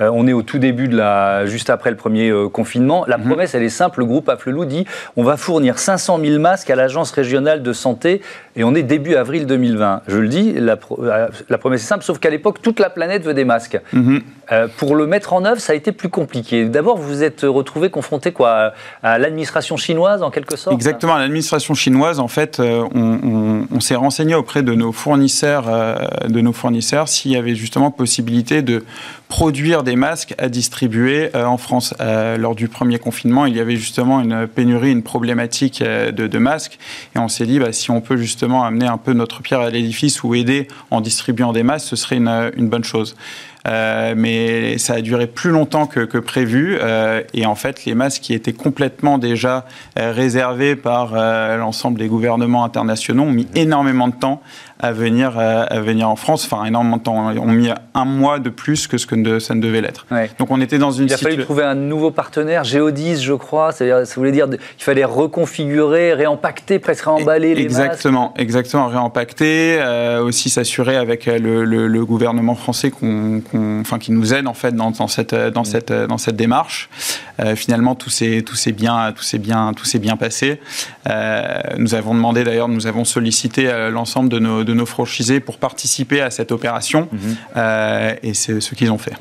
on 0.00 0.26
est 0.26 0.32
au 0.32 0.42
tout 0.42 0.58
début 0.58 0.88
de 0.88 0.96
la, 0.96 1.46
juste 1.46 1.70
après 1.70 1.90
le 1.90 1.96
premier 1.96 2.32
confinement. 2.52 3.04
La 3.06 3.18
Mhm. 3.18 3.26
promesse, 3.26 3.54
elle 3.54 3.62
est 3.62 3.68
simple. 3.68 4.00
Le 4.00 4.06
groupe 4.06 4.28
Afflelou 4.28 4.64
dit 4.64 4.84
on 5.16 5.22
va 5.22 5.36
fournir 5.36 5.78
500 5.78 6.18
000 6.22 6.38
masques 6.40 6.70
à 6.70 6.76
l'Agence 6.76 7.10
régionale 7.10 7.62
de 7.62 7.72
santé 7.72 8.20
et 8.56 8.64
on 8.64 8.74
est 8.74 8.82
début 8.82 9.16
avril 9.16 9.46
2020. 9.46 10.02
Je 10.06 10.18
le 10.18 10.28
dis, 10.28 10.52
la, 10.52 10.78
euh, 11.00 11.28
promesse 11.58 11.82
est 11.82 11.86
simple, 11.86 12.04
sauf 12.04 12.18
qu'à 12.18 12.30
l'époque, 12.30 12.62
toute 12.62 12.78
la 12.78 12.90
planète 12.90 13.24
veut 13.24 13.34
des 13.34 13.44
masques. 13.44 13.80
Mhm. 13.92 14.22
Euh, 14.52 14.68
pour 14.76 14.94
le 14.94 15.06
mettre 15.06 15.32
en 15.32 15.44
œuvre, 15.44 15.60
ça 15.60 15.72
a 15.72 15.76
été 15.76 15.90
plus 15.92 16.08
compliqué. 16.10 16.66
D'abord, 16.74 16.98
vous 16.98 17.08
vous 17.08 17.22
êtes 17.22 17.42
retrouvé 17.42 17.88
confronté 17.88 18.32
quoi, 18.32 18.74
à 19.02 19.18
l'administration 19.18 19.76
chinoise, 19.76 20.22
en 20.22 20.30
quelque 20.30 20.56
sorte 20.56 20.74
Exactement, 20.74 21.16
l'administration 21.16 21.74
chinoise, 21.74 22.20
en 22.20 22.28
fait, 22.28 22.60
euh, 22.60 22.84
on, 22.94 23.80
s'est 23.80 23.94
renseigné 23.94 24.34
auprès 24.34 24.62
de 24.62 24.74
nos 24.74 24.92
fournisseurs, 24.92 25.66
de 26.26 26.40
nos 26.40 26.52
fournisseurs 26.52 27.08
s'il 27.08 27.32
y 27.32 27.36
avait 27.36 27.54
justement 27.54 27.90
possibilité 27.90 28.62
de 28.62 28.84
produire 29.28 29.82
des 29.82 29.96
masques 29.96 30.34
à 30.38 30.48
distribuer 30.48 31.30
en 31.34 31.58
France. 31.58 31.92
lors 32.00 32.54
du 32.54 32.68
premier 32.68 32.98
confinement, 32.98 33.46
il 33.46 33.56
y 33.56 33.60
avait 33.60 33.76
justement 33.76 34.20
une 34.20 34.46
pénurie, 34.46 34.92
une 34.92 35.02
problématique 35.02 35.82
de, 35.82 36.26
de 36.26 36.38
masques, 36.38 36.78
et 37.14 37.18
on 37.18 37.28
s'est 37.28 37.46
dit, 37.46 37.58
bah, 37.58 37.72
si 37.72 37.90
on 37.90 38.00
peut 38.00 38.16
justement 38.16 38.64
amener 38.64 38.86
un 38.86 38.98
peu 38.98 39.12
notre 39.12 39.42
pierre 39.42 39.60
à 39.60 39.70
l'édifice 39.70 40.22
ou 40.22 40.34
aider 40.34 40.68
en 40.90 41.00
distribuant 41.00 41.52
des 41.52 41.62
masques, 41.62 41.88
ce 41.88 41.96
serait 41.96 42.16
une, 42.16 42.68
bonne 42.68 42.84
chose. 42.84 43.16
Euh, 43.66 44.14
mais 44.16 44.76
ça 44.76 44.94
a 44.94 45.00
duré 45.00 45.26
plus 45.26 45.50
longtemps 45.50 45.86
que, 45.86 46.18
prévu. 46.18 46.76
Euh, 46.80 47.22
et 47.32 47.46
en 47.46 47.54
fait, 47.54 47.84
les 47.84 47.94
masques 47.94 48.22
qui 48.22 48.34
étaient 48.34 48.52
complètement 48.52 49.18
déjà 49.18 49.64
euh, 49.98 50.12
réservés 50.12 50.76
par 50.76 51.14
l'ensemble 51.56 51.98
des 51.98 52.08
gouvernements 52.08 52.64
internationaux 52.64 53.24
ont 53.24 53.32
mis 53.32 53.48
énormément 53.54 54.08
de 54.08 54.14
temps 54.14 54.42
à 54.80 54.92
venir, 54.92 55.38
à 55.38 55.80
venir 55.80 56.08
en 56.08 56.16
France. 56.16 56.44
Enfin, 56.44 56.64
énormément 56.64 56.98
de 56.98 57.02
temps. 57.02 57.32
On 57.40 57.46
mis 57.46 57.70
un 57.94 58.04
mois 58.04 58.38
de 58.38 58.50
plus 58.50 58.86
que 58.86 58.98
ce 58.98 59.06
que 59.06 59.38
ça 59.38 59.54
ne 59.54 59.60
devait 59.60 59.80
l'être. 59.80 60.06
Donc 60.38 60.50
on 60.50 60.60
était 60.60 60.78
dans 60.78 60.90
une. 60.90 61.06
Il 61.06 61.14
a 61.14 61.16
fallu 61.16 61.42
trouver 61.42 61.64
un 61.64 61.74
nouveau 61.74 62.10
partenaire, 62.10 62.64
Géodis, 62.64 63.22
je 63.22 63.32
crois. 63.32 63.72
Ça 63.72 63.84
voulait 64.16 64.32
dire 64.32 64.48
qu'il 64.48 64.58
fallait 64.78 65.04
reconfigurer, 65.04 66.12
réempacter, 66.12 66.78
presque 66.78 67.04
réemballer 67.04 67.54
les 67.54 67.62
Exactement, 67.62 68.34
exactement, 68.36 68.88
réempacter. 68.88 69.82
aussi 70.22 70.50
s'assurer 70.50 70.96
avec 70.96 71.26
le, 71.26 71.64
le, 71.64 72.04
gouvernement 72.04 72.54
français 72.54 72.90
qu'on, 72.90 73.40
enfin, 73.54 73.98
qui 73.98 74.12
nous 74.12 74.34
aide 74.34 74.46
en 74.46 74.54
fait 74.54 74.74
dans, 74.74 74.90
dans 74.90 75.08
cette, 75.08 75.34
dans, 75.34 75.62
mm. 75.62 75.64
cette, 75.64 75.92
dans 75.92 76.18
cette 76.18 76.36
démarche. 76.36 76.88
finalement, 77.56 77.94
tout 77.94 78.10
s'est, 78.10 78.42
tout 78.42 78.56
s'est 78.56 78.72
bien, 78.72 79.12
tout 79.12 79.22
s'est 79.22 79.38
bien, 79.38 79.72
tout 79.74 79.84
s'est 79.84 79.98
bien 79.98 80.16
passé. 80.16 80.60
nous 81.78 81.94
avons 81.94 82.14
demandé 82.14 82.44
d'ailleurs, 82.44 82.68
nous 82.68 82.86
avons 82.86 83.04
sollicité 83.04 83.88
l'ensemble 83.90 84.28
de 84.28 84.38
nos, 84.38 84.64
de 84.64 84.74
nos 84.74 84.86
franchisés 84.86 85.40
pour 85.40 85.58
participer 85.58 86.20
à 86.20 86.30
cette 86.30 86.52
opération. 86.52 87.08
Mhm. 87.12 87.36
Euh, 87.56 88.14
et 88.22 88.34
c'est 88.34 88.60
ce 88.60 88.74
qu'ils 88.74 88.90
ont 88.90 88.98
fait. 88.98 89.14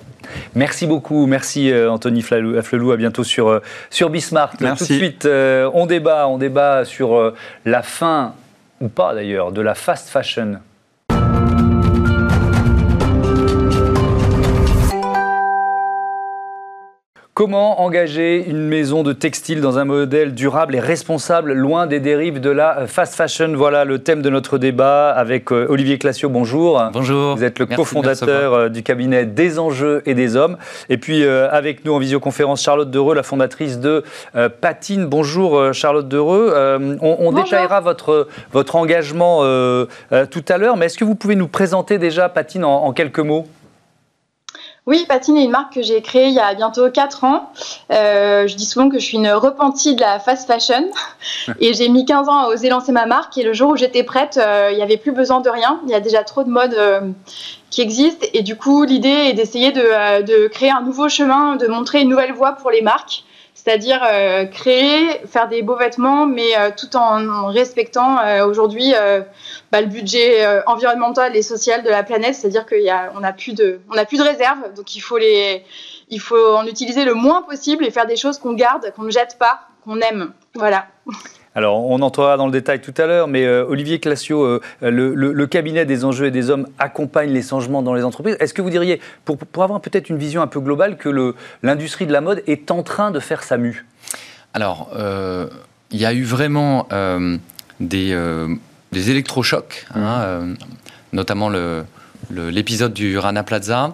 Merci 0.55 0.87
beaucoup, 0.87 1.25
merci 1.27 1.71
euh, 1.71 1.91
Anthony 1.91 2.21
Flelou, 2.21 2.91
à 2.91 2.97
bientôt 2.97 3.23
sur, 3.23 3.49
euh, 3.49 3.61
sur 3.89 4.09
Bismart. 4.09 4.57
Tout 4.57 4.65
de 4.65 4.83
suite, 4.83 5.27
on 5.27 5.85
débat, 5.85 6.27
on 6.27 6.37
débat 6.37 6.85
sur 6.85 7.33
la 7.65 7.83
fin, 7.83 8.33
ou 8.81 8.87
pas 8.87 9.13
d'ailleurs, 9.13 9.51
de 9.51 9.61
la 9.61 9.75
fast 9.75 10.09
fashion. 10.09 10.59
Comment 17.35 17.81
engager 17.81 18.47
une 18.47 18.67
maison 18.67 19.01
de 19.01 19.11
textile 19.11 19.59
dans 19.59 19.79
un 19.79 19.85
modèle 19.85 20.35
durable 20.35 20.75
et 20.75 20.79
responsable, 20.79 21.53
loin 21.53 21.87
des 21.87 21.99
dérives 21.99 22.39
de 22.39 22.51
la 22.51 22.85
fast 22.85 23.15
fashion? 23.15 23.53
Voilà 23.55 23.85
le 23.85 23.97
thème 23.97 24.21
de 24.21 24.29
notre 24.29 24.59
débat 24.59 25.09
avec 25.09 25.51
euh, 25.51 25.65
Olivier 25.67 25.97
Classio. 25.97 26.29
Bonjour. 26.29 26.79
Bonjour. 26.93 27.35
Vous 27.35 27.43
êtes 27.43 27.57
le 27.57 27.65
cofondateur 27.65 28.53
euh, 28.53 28.69
du 28.69 28.83
cabinet 28.83 29.25
des 29.25 29.57
enjeux 29.57 30.03
et 30.05 30.13
des 30.13 30.35
hommes. 30.35 30.57
Et 30.89 30.99
puis 30.99 31.23
euh, 31.23 31.49
avec 31.49 31.85
nous 31.85 31.93
en 31.93 31.97
visioconférence, 31.97 32.61
Charlotte 32.61 32.91
Dereux, 32.91 33.15
la 33.15 33.23
fondatrice 33.23 33.79
de 33.79 34.03
Patine. 34.61 35.07
Bonjour 35.07 35.73
Charlotte 35.73 36.07
Dereux. 36.07 36.53
On, 37.01 37.31
détaillera 37.31 37.79
votre, 37.79 38.27
votre 38.51 38.75
engagement 38.75 39.39
tout 39.39 40.45
à 40.47 40.57
l'heure, 40.59 40.77
mais 40.77 40.85
est-ce 40.85 40.99
que 40.99 41.05
vous 41.05 41.15
pouvez 41.15 41.35
nous 41.35 41.47
présenter 41.47 41.97
déjà 41.97 42.29
Patine 42.29 42.63
en 42.63 42.93
quelques 42.93 43.17
mots? 43.17 43.47
Oui, 44.85 45.05
Patine 45.07 45.37
est 45.37 45.45
une 45.45 45.51
marque 45.51 45.75
que 45.75 45.81
j'ai 45.81 46.01
créée 46.01 46.27
il 46.27 46.33
y 46.33 46.39
a 46.39 46.53
bientôt 46.55 46.89
4 46.89 47.23
ans. 47.23 47.49
Euh, 47.89 48.47
je 48.47 48.55
dis 48.55 48.65
souvent 48.65 48.89
que 48.89 48.99
je 48.99 49.05
suis 49.05 49.17
une 49.17 49.29
repentie 49.29 49.95
de 49.95 50.01
la 50.01 50.19
fast 50.19 50.45
fashion. 50.45 50.89
Et 51.61 51.73
j'ai 51.73 51.87
mis 51.87 52.05
15 52.05 52.27
ans 52.27 52.39
à 52.39 52.47
oser 52.49 52.67
lancer 52.67 52.91
ma 52.91 53.05
marque. 53.05 53.37
Et 53.37 53.43
le 53.43 53.53
jour 53.53 53.71
où 53.71 53.75
j'étais 53.77 54.03
prête, 54.03 54.37
euh, 54.37 54.69
il 54.71 54.75
n'y 54.75 54.83
avait 54.83 54.97
plus 54.97 55.13
besoin 55.13 55.39
de 55.39 55.49
rien. 55.49 55.79
Il 55.85 55.89
y 55.89 55.95
a 55.95 56.01
déjà 56.01 56.25
trop 56.25 56.43
de 56.43 56.49
modes 56.49 56.73
euh, 56.73 56.99
qui 57.69 57.81
existent. 57.81 58.27
Et 58.33 58.41
du 58.41 58.57
coup, 58.57 58.83
l'idée 58.83 59.07
est 59.07 59.33
d'essayer 59.33 59.71
de, 59.71 60.21
de, 60.21 60.47
créer 60.49 60.71
un 60.71 60.81
nouveau 60.81 61.07
chemin, 61.07 61.55
de 61.55 61.67
montrer 61.67 62.01
une 62.01 62.09
nouvelle 62.09 62.33
voie 62.33 62.51
pour 62.51 62.69
les 62.69 62.81
marques 62.81 63.23
c'est-à-dire 63.63 64.01
euh, 64.05 64.45
créer, 64.45 65.25
faire 65.25 65.47
des 65.47 65.61
beaux 65.61 65.77
vêtements, 65.77 66.25
mais 66.25 66.57
euh, 66.57 66.69
tout 66.75 66.97
en 66.97 67.47
respectant 67.47 68.19
euh, 68.19 68.45
aujourd'hui 68.45 68.93
bah, 69.71 69.81
le 69.81 69.87
budget 69.87 70.45
environnemental 70.67 71.35
et 71.35 71.41
social 71.41 71.83
de 71.83 71.89
la 71.89 72.03
planète, 72.03 72.35
c'est-à-dire 72.35 72.65
qu'on 72.65 73.19
n'a 73.19 73.33
plus 73.33 73.53
de, 73.53 73.79
on 73.89 73.97
a 73.97 74.05
plus 74.05 74.17
de 74.17 74.23
réserves, 74.23 74.73
donc 74.75 74.95
il 74.95 74.99
faut 74.99 75.17
les, 75.17 75.63
il 76.09 76.19
faut 76.19 76.55
en 76.55 76.65
utiliser 76.67 77.05
le 77.05 77.13
moins 77.13 77.41
possible 77.41 77.85
et 77.85 77.91
faire 77.91 78.05
des 78.05 78.17
choses 78.17 78.37
qu'on 78.37 78.53
garde, 78.53 78.91
qu'on 78.95 79.03
ne 79.03 79.11
jette 79.11 79.37
pas, 79.39 79.61
qu'on 79.85 79.99
aime, 80.01 80.33
voilà. 80.55 80.87
Alors, 81.55 81.85
on 81.85 82.01
entrera 82.01 82.35
dans 82.35 82.47
le 82.47 82.51
détail 82.51 82.81
tout 82.81 82.93
à 82.97 83.05
l'heure, 83.05 83.27
mais 83.27 83.45
euh, 83.45 83.65
Olivier 83.65 83.99
Classio, 83.99 84.43
euh, 84.43 84.61
le, 84.81 85.45
cabinet 85.45 85.85
des 85.85 86.03
enjeux 86.03 86.25
et 86.25 86.31
des 86.31 86.49
hommes 86.49 86.67
accompagne 86.79 87.29
les 87.29 87.43
changements 87.43 87.83
dans 87.83 87.93
les 87.93 88.03
entreprises. 88.03 88.35
Est-ce 88.39 88.53
que 88.53 88.61
vous 88.61 88.71
diriez, 88.71 88.99
pour, 89.23 89.37
avoir 89.61 89.79
peut-être 89.79 90.09
une 90.09 90.17
vision 90.17 90.41
un 90.41 90.47
peu 90.47 90.59
globale, 90.59 90.97
que 90.97 91.35
l'industrie 91.61 92.07
de 92.07 92.13
la 92.13 92.21
mode 92.21 92.41
est 92.47 92.71
en 92.71 92.81
train 92.81 93.11
de 93.11 93.19
faire 93.19 93.43
sa 93.43 93.57
mue? 93.57 93.85
Alors, 94.55 94.89
euh, 94.95 95.47
il 95.91 95.99
y 95.99 96.05
a 96.05 96.13
eu 96.13 96.23
vraiment 96.23 96.87
des, 97.79 98.17
des, 98.91 99.11
électrochocs, 99.11 99.85
hein, 99.93 100.39
mmh. 100.39 100.55
notamment 101.13 101.51
l'épisode 102.31 102.93
du 102.93 103.17
Rana 103.19 103.43
Plaza 103.43 103.93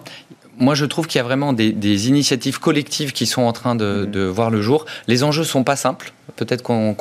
moi, 0.60 0.74
je 0.74 0.84
trouve 0.84 1.06
qu'il 1.06 1.18
y 1.18 1.20
a 1.20 1.24
vraiment 1.24 1.52
des, 1.52 2.08
initiatives 2.08 2.60
collectives 2.60 3.12
qui 3.12 3.26
sont 3.26 3.42
en 3.42 3.52
train 3.52 3.74
de, 3.74 4.06
mmh. 4.06 4.28
voir 4.28 4.50
le 4.50 4.62
jour. 4.62 4.84
Les 5.08 5.24
enjeux 5.24 5.44
sont 5.44 5.64
pas 5.64 5.76
simples. 5.76 6.12
Peut-être 6.36 6.62
qu'on 6.62 6.94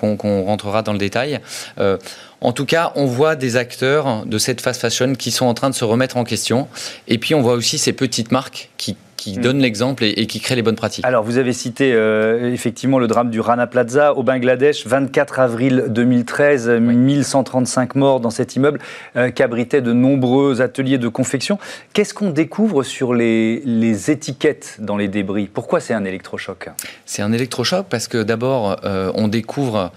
rentrera 0.45 0.81
dans 0.81 0.93
le 0.93 0.97
détail. 0.97 1.39
Euh, 1.79 1.97
en 2.41 2.51
tout 2.51 2.65
cas, 2.65 2.91
on 2.95 3.05
voit 3.05 3.35
des 3.35 3.57
acteurs 3.57 4.25
de 4.25 4.37
cette 4.37 4.61
fast 4.61 4.81
fashion 4.81 5.13
qui 5.13 5.31
sont 5.31 5.45
en 5.45 5.53
train 5.53 5.69
de 5.69 5.75
se 5.75 5.83
remettre 5.83 6.17
en 6.17 6.23
question. 6.23 6.67
Et 7.07 7.17
puis, 7.17 7.35
on 7.35 7.41
voit 7.41 7.53
aussi 7.53 7.77
ces 7.77 7.93
petites 7.93 8.31
marques 8.31 8.69
qui 8.77 8.95
qui 9.19 9.38
mm. 9.38 9.41
donne 9.41 9.59
l'exemple 9.59 10.05
et, 10.05 10.25
qui 10.27 10.39
crée 10.39 10.55
les 10.55 10.61
bonnes 10.61 10.77
pratiques. 10.77 11.05
Alors, 11.05 11.23
vous 11.23 11.38
avez 11.38 11.51
cité 11.51 11.91
euh, 11.93 12.53
effectivement 12.53 12.99
le 12.99 13.07
drame 13.07 13.29
du 13.29 13.41
Rana 13.41 13.67
Plaza 13.67 14.13
au 14.13 14.23
Bangladesh, 14.23 14.88
24 14.88 15.39
avril 15.39 15.85
2013, 15.89 16.69
1135 16.69 17.95
morts 17.95 18.21
dans 18.21 18.29
cet 18.29 18.55
immeuble 18.55 18.79
euh, 19.17 19.29
qui 19.29 19.43
abritait 19.43 19.81
de 19.81 19.91
nombreux 19.91 20.61
ateliers 20.61 20.97
de 20.97 21.09
confection. 21.09 21.59
Qu'est-ce 21.93 22.13
qu'on 22.13 22.29
découvre 22.29 22.83
sur 22.83 23.13
les, 23.13 23.61
étiquettes 24.09 24.77
dans 24.79 24.95
les 24.95 25.09
débris? 25.09 25.49
Pourquoi 25.53 25.81
c'est 25.81 25.93
un 25.93 26.05
électrochoc? 26.05 26.69
C'est 27.05 27.21
un 27.21 27.33
électrochoc 27.33 27.88
parce 27.89 28.07
que 28.07 28.23
d'abord, 28.23 28.77
euh, 28.85 29.11
on 29.15 29.27
découvre 29.27 29.91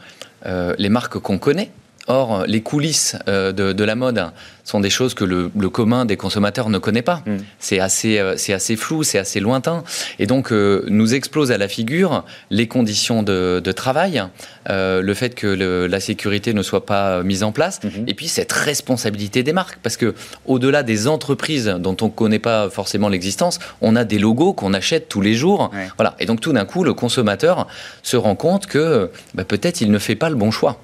les 0.77 0.89
marques 0.89 1.21
qu'on 1.21 1.39
connaît. 1.39 1.71
Or, 2.09 2.45
les 2.47 2.63
coulisses 2.63 3.17
de, 3.27 3.85
la 3.85 3.95
mode 3.95 4.33
sont 4.65 4.81
des 4.81 4.91
choses 4.91 5.15
que 5.15 5.25
le, 5.25 5.49
commun 5.69 6.05
des 6.05 6.17
consommateurs 6.17 6.69
ne 6.69 6.79
connaît 6.79 7.03
pas. 7.03 7.23
Mm. 7.27 7.37
C'est 7.59 7.81
assez, 7.81 8.19
euh, 8.19 8.37
c'est 8.37 8.53
assez 8.53 8.77
flou, 8.77 9.03
c'est 9.03 9.19
assez 9.19 9.41
lointain. 9.41 9.83
Et 10.19 10.27
donc, 10.27 10.53
euh, 10.53 10.85
nous 10.89 11.15
explose 11.15 11.51
à 11.51 11.59
la 11.59 11.69
figure 11.69 12.25
les 12.51 12.69
conditions 12.69 13.23
de, 13.23 13.61
travail, 13.73 14.23
euh, 14.69 15.01
le 15.01 15.15
fait 15.15 15.35
que 15.35 15.47
la 15.47 16.01
sécurité 16.01 16.53
ne 16.53 16.63
soit 16.63 16.85
pas 16.85 17.23
mise 17.23 17.43
en 17.43 17.53
place, 17.53 17.81
mm-hmm. 17.81 18.05
et 18.07 18.15
puis 18.15 18.29
cette 18.29 18.53
responsabilité 18.53 19.43
des 19.43 19.53
marques. 19.53 19.79
Parce 19.83 19.97
que, 19.97 20.15
au-delà 20.47 20.83
des 20.83 21.09
entreprises 21.09 21.75
dont 21.79 21.97
on 22.01 22.07
ne 22.07 22.11
connaît 22.11 22.39
pas 22.39 22.69
forcément 22.69 23.09
l'existence, 23.09 23.59
on 23.81 23.97
a 23.97 24.05
des 24.05 24.19
logos 24.19 24.53
qu'on 24.53 24.75
achète 24.75 25.09
tous 25.09 25.21
les 25.21 25.35
jours. 25.35 25.71
Voilà. 25.97 26.15
Et 26.21 26.27
donc, 26.27 26.41
tout 26.41 26.53
d'un 26.53 26.65
coup, 26.65 26.85
le 26.85 26.95
consommateur 26.95 27.67
se 28.03 28.17
rend 28.17 28.37
compte 28.37 28.67
que 28.67 29.11
bah, 29.35 29.45
peut-être 29.45 29.81
il 29.81 29.91
ne 29.91 29.99
fait 29.99 30.17
pas 30.17 30.29
le 30.29 30.37
bon 30.37 30.51
choix. 30.51 30.79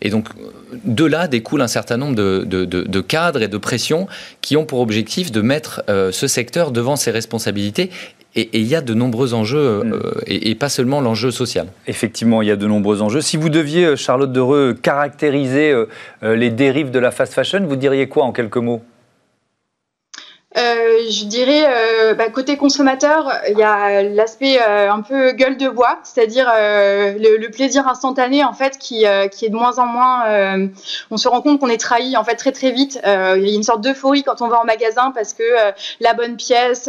Et 0.00 0.10
donc, 0.10 0.28
de 0.84 1.04
là 1.04 1.28
découle 1.28 1.62
un 1.62 1.68
certain 1.68 1.96
nombre 1.96 2.14
de, 2.14 3.00
cadres 3.00 3.42
et 3.42 3.48
de 3.48 3.58
pressions 3.58 4.06
qui 4.40 4.56
ont 4.56 4.64
pour 4.64 4.80
objectif 4.80 5.32
de 5.32 5.40
mettre 5.40 5.82
euh, 5.88 6.12
ce 6.12 6.26
secteur 6.26 6.70
devant 6.70 6.96
ses 6.96 7.10
responsabilités 7.10 7.90
et 8.34 8.48
il 8.54 8.66
y 8.66 8.74
a 8.74 8.80
de 8.80 8.94
nombreux 8.94 9.34
enjeux, 9.34 9.58
euh, 9.58 9.84
mm. 9.84 10.20
et, 10.26 10.54
pas 10.54 10.70
seulement 10.70 11.02
l'enjeu 11.02 11.30
social. 11.30 11.66
Effectivement, 11.86 12.40
il 12.40 12.48
y 12.48 12.50
a 12.50 12.56
de 12.56 12.66
nombreux 12.66 13.02
enjeux. 13.02 13.20
Si 13.20 13.36
vous 13.36 13.50
deviez, 13.50 13.84
euh, 13.84 13.96
Charlotte 13.96 14.32
Dereux, 14.32 14.74
caractériser 14.80 15.74
les 16.22 16.50
dérives 16.50 16.90
de 16.90 16.98
la 16.98 17.10
fast 17.10 17.34
fashion, 17.34 17.60
vous 17.66 17.76
diriez 17.76 18.08
quoi 18.08 18.24
en 18.24 18.32
quelques 18.32 18.56
mots? 18.56 18.82
Euh, 20.56 21.10
je 21.10 21.24
dirais, 21.24 21.64
euh, 21.66 22.14
bah, 22.14 22.28
côté 22.28 22.58
consommateur, 22.58 23.32
il 23.48 23.58
y 23.58 23.62
a 23.62 24.02
l'aspect 24.02 24.60
euh, 24.60 24.92
un 24.92 25.00
peu 25.00 25.32
gueule 25.32 25.56
de 25.56 25.68
bois, 25.68 25.98
c'est-à-dire 26.02 26.52
le, 26.54 27.48
plaisir 27.52 27.86
instantané 27.86 28.44
en 28.44 28.52
fait 28.54 28.78
qui, 28.78 29.04
est 29.04 29.48
de 29.48 29.54
moins 29.54 29.78
en 29.78 29.86
moins. 29.86 30.24
on 31.10 31.16
se 31.16 31.28
rend 31.28 31.42
compte 31.42 31.60
qu'on 31.60 31.68
est 31.68 31.80
trahi 31.80 32.16
en 32.16 32.24
fait 32.24 32.36
très 32.36 32.52
très 32.52 32.70
vite. 32.70 32.98
Il 33.04 33.48
y 33.48 33.52
a 33.52 33.54
une 33.54 33.62
sorte 33.62 33.82
d'euphorie 33.82 34.22
quand 34.22 34.40
on 34.40 34.48
va 34.48 34.60
en 34.60 34.64
magasin 34.64 35.10
parce 35.10 35.34
que 35.34 35.42
la 36.00 36.14
bonne 36.14 36.36
pièce, 36.36 36.88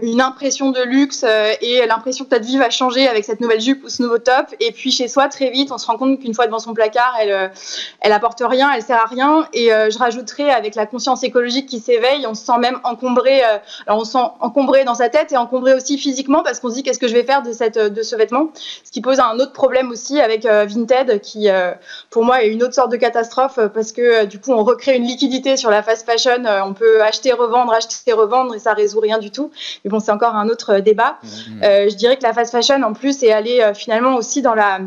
une 0.00 0.20
impression 0.20 0.70
de 0.70 0.82
luxe 0.82 1.24
et 1.60 1.86
l'impression 1.86 2.24
que 2.24 2.30
ta 2.30 2.38
vie 2.38 2.58
va 2.58 2.70
changer 2.70 3.06
avec 3.06 3.24
cette 3.24 3.40
nouvelle 3.40 3.60
jupe 3.60 3.84
ou 3.84 3.88
ce 3.88 4.02
nouveau 4.02 4.18
top. 4.18 4.46
Et 4.58 4.72
puis 4.72 4.90
chez 4.90 5.06
soi, 5.06 5.28
très 5.28 5.50
vite, 5.50 5.70
on 5.70 5.78
se 5.78 5.86
rend 5.86 5.96
compte 5.96 6.18
qu'une 6.18 6.34
fois 6.34 6.46
devant 6.46 6.58
son 6.58 6.74
placard, 6.74 7.14
elle, 7.20 7.52
elle 8.00 8.12
apporte 8.12 8.42
rien, 8.44 8.72
elle 8.74 8.82
sert 8.82 9.00
à 9.00 9.06
rien. 9.06 9.46
Et 9.52 9.68
je 9.68 9.98
rajouterais 9.98 10.50
avec 10.50 10.74
la 10.74 10.86
conscience 10.86 11.22
écologique 11.22 11.66
qui 11.68 11.78
s'éveille, 11.78 12.26
on 12.26 12.34
se 12.34 12.44
sent 12.44 12.51
même 12.58 12.78
encombré. 12.84 13.42
Euh, 13.42 13.58
alors 13.86 14.00
on 14.00 14.04
sent 14.04 14.18
encombré 14.40 14.84
dans 14.84 14.94
sa 14.94 15.08
tête 15.08 15.32
et 15.32 15.36
encombré 15.36 15.74
aussi 15.74 15.98
physiquement 15.98 16.42
parce 16.42 16.60
qu'on 16.60 16.70
se 16.70 16.74
dit 16.74 16.82
qu'est-ce 16.82 16.98
que 16.98 17.08
je 17.08 17.14
vais 17.14 17.24
faire 17.24 17.42
de 17.42 17.52
cette 17.52 17.78
de 17.78 18.02
ce 18.02 18.16
vêtement? 18.16 18.50
Ce 18.84 18.90
qui 18.90 19.00
pose 19.00 19.20
un 19.20 19.38
autre 19.38 19.52
problème 19.52 19.90
aussi 19.90 20.20
avec 20.20 20.46
euh, 20.46 20.66
Vinted 20.68 21.20
qui 21.20 21.48
euh, 21.48 21.72
pour 22.10 22.24
moi 22.24 22.42
est 22.42 22.48
une 22.48 22.62
autre 22.62 22.74
sorte 22.74 22.90
de 22.92 22.96
catastrophe 22.96 23.58
parce 23.74 23.92
que 23.92 24.24
du 24.24 24.38
coup 24.38 24.52
on 24.52 24.64
recrée 24.64 24.96
une 24.96 25.04
liquidité 25.04 25.56
sur 25.56 25.70
la 25.70 25.82
fast 25.82 26.06
fashion. 26.06 26.44
on 26.64 26.74
peut 26.74 27.02
acheter, 27.02 27.32
revendre, 27.32 27.72
acheter, 27.72 28.12
revendre 28.12 28.54
et 28.54 28.58
ça 28.58 28.72
résout 28.72 29.00
rien 29.00 29.18
du 29.18 29.30
tout. 29.30 29.50
Mais 29.84 29.90
bon 29.90 30.00
c'est 30.00 30.12
encore 30.12 30.34
un 30.34 30.48
autre 30.48 30.78
débat. 30.78 31.18
Mmh. 31.22 31.62
je 31.62 31.94
dirais 31.94 32.16
que 32.16 32.22
la 32.22 32.32
fast 32.32 32.52
fashion 32.52 32.82
en 32.82 32.92
plus 32.92 33.22
est 33.22 33.32
allée 33.32 33.72
finalement 33.74 34.16
aussi 34.16 34.42
dans 34.42 34.54
la 34.54 34.80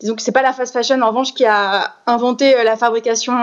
disons 0.00 0.14
que 0.14 0.22
c'est 0.22 0.32
pas 0.32 0.42
la 0.42 0.52
fast 0.52 0.72
fashion 0.72 1.00
en 1.02 1.08
revanche 1.08 1.34
qui 1.34 1.44
a 1.44 1.94
inventé 2.06 2.54
la 2.64 2.76
fabrication 2.76 3.34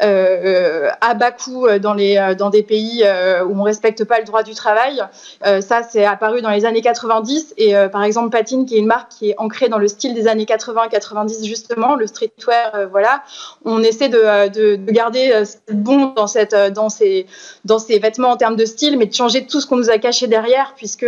à 0.00 1.14
bas 1.14 1.30
coût 1.32 1.66
dans 1.78 1.94
les 1.94 2.34
dans 2.38 2.50
des 2.50 2.62
pays 2.62 3.04
où 3.46 3.60
on 3.60 3.62
respecte 3.62 4.04
pas 4.04 4.18
le 4.18 4.24
droit 4.24 4.42
du 4.42 4.54
travail. 4.54 5.02
ça, 5.42 5.82
c'est 5.82 6.04
apparu 6.04 6.42
dans 6.42 6.50
les 6.50 6.64
années 6.64 6.80
90 6.80 7.54
et 7.58 7.74
par 7.92 8.02
exemple 8.02 8.30
Patine, 8.30 8.66
qui 8.66 8.76
est 8.76 8.80
une 8.80 8.86
marque 8.86 9.10
qui 9.10 9.30
est 9.30 9.34
ancrée 9.38 9.68
dans 9.68 9.78
le 9.78 9.88
style 9.88 10.14
des 10.14 10.26
années 10.28 10.44
80-90 10.44 11.44
justement, 11.44 11.94
le 11.94 12.06
streetwear, 12.06 12.88
voilà. 12.90 13.22
On 13.64 13.82
essaie 13.82 14.08
de, 14.08 14.48
de, 14.48 14.76
de 14.76 14.92
garder 14.92 15.44
bon 15.70 16.14
dans 16.16 16.26
cette 16.26 16.54
dans 16.54 16.88
ces 16.88 17.26
dans 17.64 17.78
ces 17.78 17.98
vêtements 17.98 18.30
en 18.30 18.36
termes 18.36 18.56
de 18.56 18.64
style, 18.64 18.98
mais 18.98 19.06
de 19.06 19.14
changer 19.14 19.46
tout 19.46 19.60
ce 19.60 19.66
qu'on 19.66 19.76
nous 19.76 19.90
a 19.90 19.98
caché 19.98 20.26
derrière, 20.26 20.74
puisque 20.76 21.06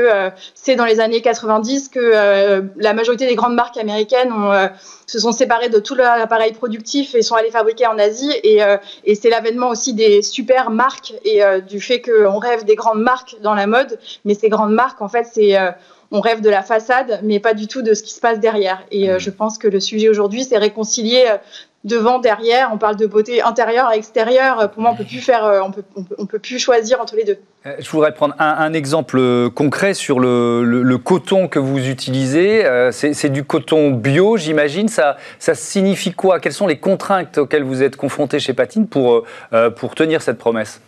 c'est 0.55 0.77
dans 0.77 0.85
les 0.85 1.01
années 1.01 1.21
90 1.21 1.89
que 1.89 1.99
euh, 1.99 2.63
la 2.77 2.93
majorité 2.93 3.27
des 3.27 3.35
grandes 3.35 3.55
marques 3.55 3.77
américaines 3.77 4.26
euh, 4.33 4.69
se 5.07 5.19
sont 5.19 5.33
séparées 5.33 5.69
de 5.69 5.79
tout 5.79 5.95
leur 5.95 6.13
appareil 6.13 6.53
productif 6.53 7.15
et 7.15 7.23
sont 7.23 7.35
allées 7.35 7.51
fabriquer 7.51 7.87
en 7.87 7.99
Asie. 7.99 8.33
Et, 8.43 8.63
euh, 8.63 8.77
c'est 9.15 9.31
l'avènement 9.31 9.69
aussi 9.69 9.95
des 9.95 10.23
super 10.23 10.71
marques 10.71 11.15
et 11.25 11.41
du 11.69 11.81
fait 11.81 12.01
qu'on 12.01 12.39
rêve 12.39 12.65
des 12.65 12.75
grandes 12.75 13.03
marques 13.03 13.37
dans 13.43 13.55
la 13.55 13.67
mode. 13.67 13.99
Mais 14.25 14.35
ces 14.35 14.49
grandes 14.49 14.73
marques, 14.73 15.01
en 15.01 15.09
fait, 15.09 15.27
c'est 15.33 15.57
on 16.13 16.21
rêve 16.21 16.41
de 16.41 16.51
la 16.51 16.63
façade, 16.63 17.21
mais 17.25 17.41
pas 17.41 17.55
du 17.55 17.67
tout 17.67 17.83
de 17.83 17.95
ce 17.95 18.03
qui 18.03 18.13
se 18.13 18.21
passe 18.21 18.39
derrière. 18.39 18.83
Et 18.91 19.19
je 19.19 19.31
pense 19.31 19.59
que 19.59 19.69
le 19.69 19.81
sujet 19.81 20.09
aujourd'hui, 20.09 20.45
c'est 20.45 20.59
réconcilier 20.59 21.27
devant, 21.87 22.19
derrière. 22.19 22.71
On 22.73 22.79
parle 22.79 22.97
de 22.97 23.07
beauté 23.07 23.41
intérieure 23.41 23.91
extérieure. 23.93 24.71
Pour 24.71 24.83
moi, 24.83 24.91
on 24.93 24.97
peut 24.97 25.05
plus 25.05 25.21
faire, 25.21 25.63
on 25.65 25.71
peut, 25.71 25.85
on 26.19 26.27
peut 26.27 26.39
plus 26.39 26.59
choisir 26.59 27.01
entre 27.01 27.17
les 27.17 27.25
deux. 27.25 27.39
Euh, 27.67 27.75
je 27.79 27.91
voudrais 27.91 28.15
prendre 28.15 28.35
un, 28.39 28.73
exemple 28.73 29.19
euh, 29.19 29.51
concret 29.51 29.95
sur 29.95 30.21
le, 30.21 30.97
coton 30.99 31.49
que 31.49 31.59
vous 31.59 31.89
utilisez. 31.89 32.65
Euh, 32.65 32.91
c'est 32.93 33.29
du 33.29 33.45
coton 33.45 33.91
bio, 33.91 34.37
j'imagine. 34.37 34.89
Ça, 34.89 35.17
ça 35.39 35.55
signifie 35.55 36.13
quoi? 36.13 36.41
Quelles 36.41 36.53
sont 36.53 36.67
les 36.67 36.79
contraintes 36.79 37.39
auxquelles 37.39 37.65
vous 37.65 37.83
êtes 37.83 37.97
confronté 37.97 38.39
chez 38.39 38.55
Patine 38.55 38.87
pour, 38.87 39.25
pour 39.77 39.95
tenir 39.95 40.23
cette 40.23 40.39
promesse? 40.39 40.81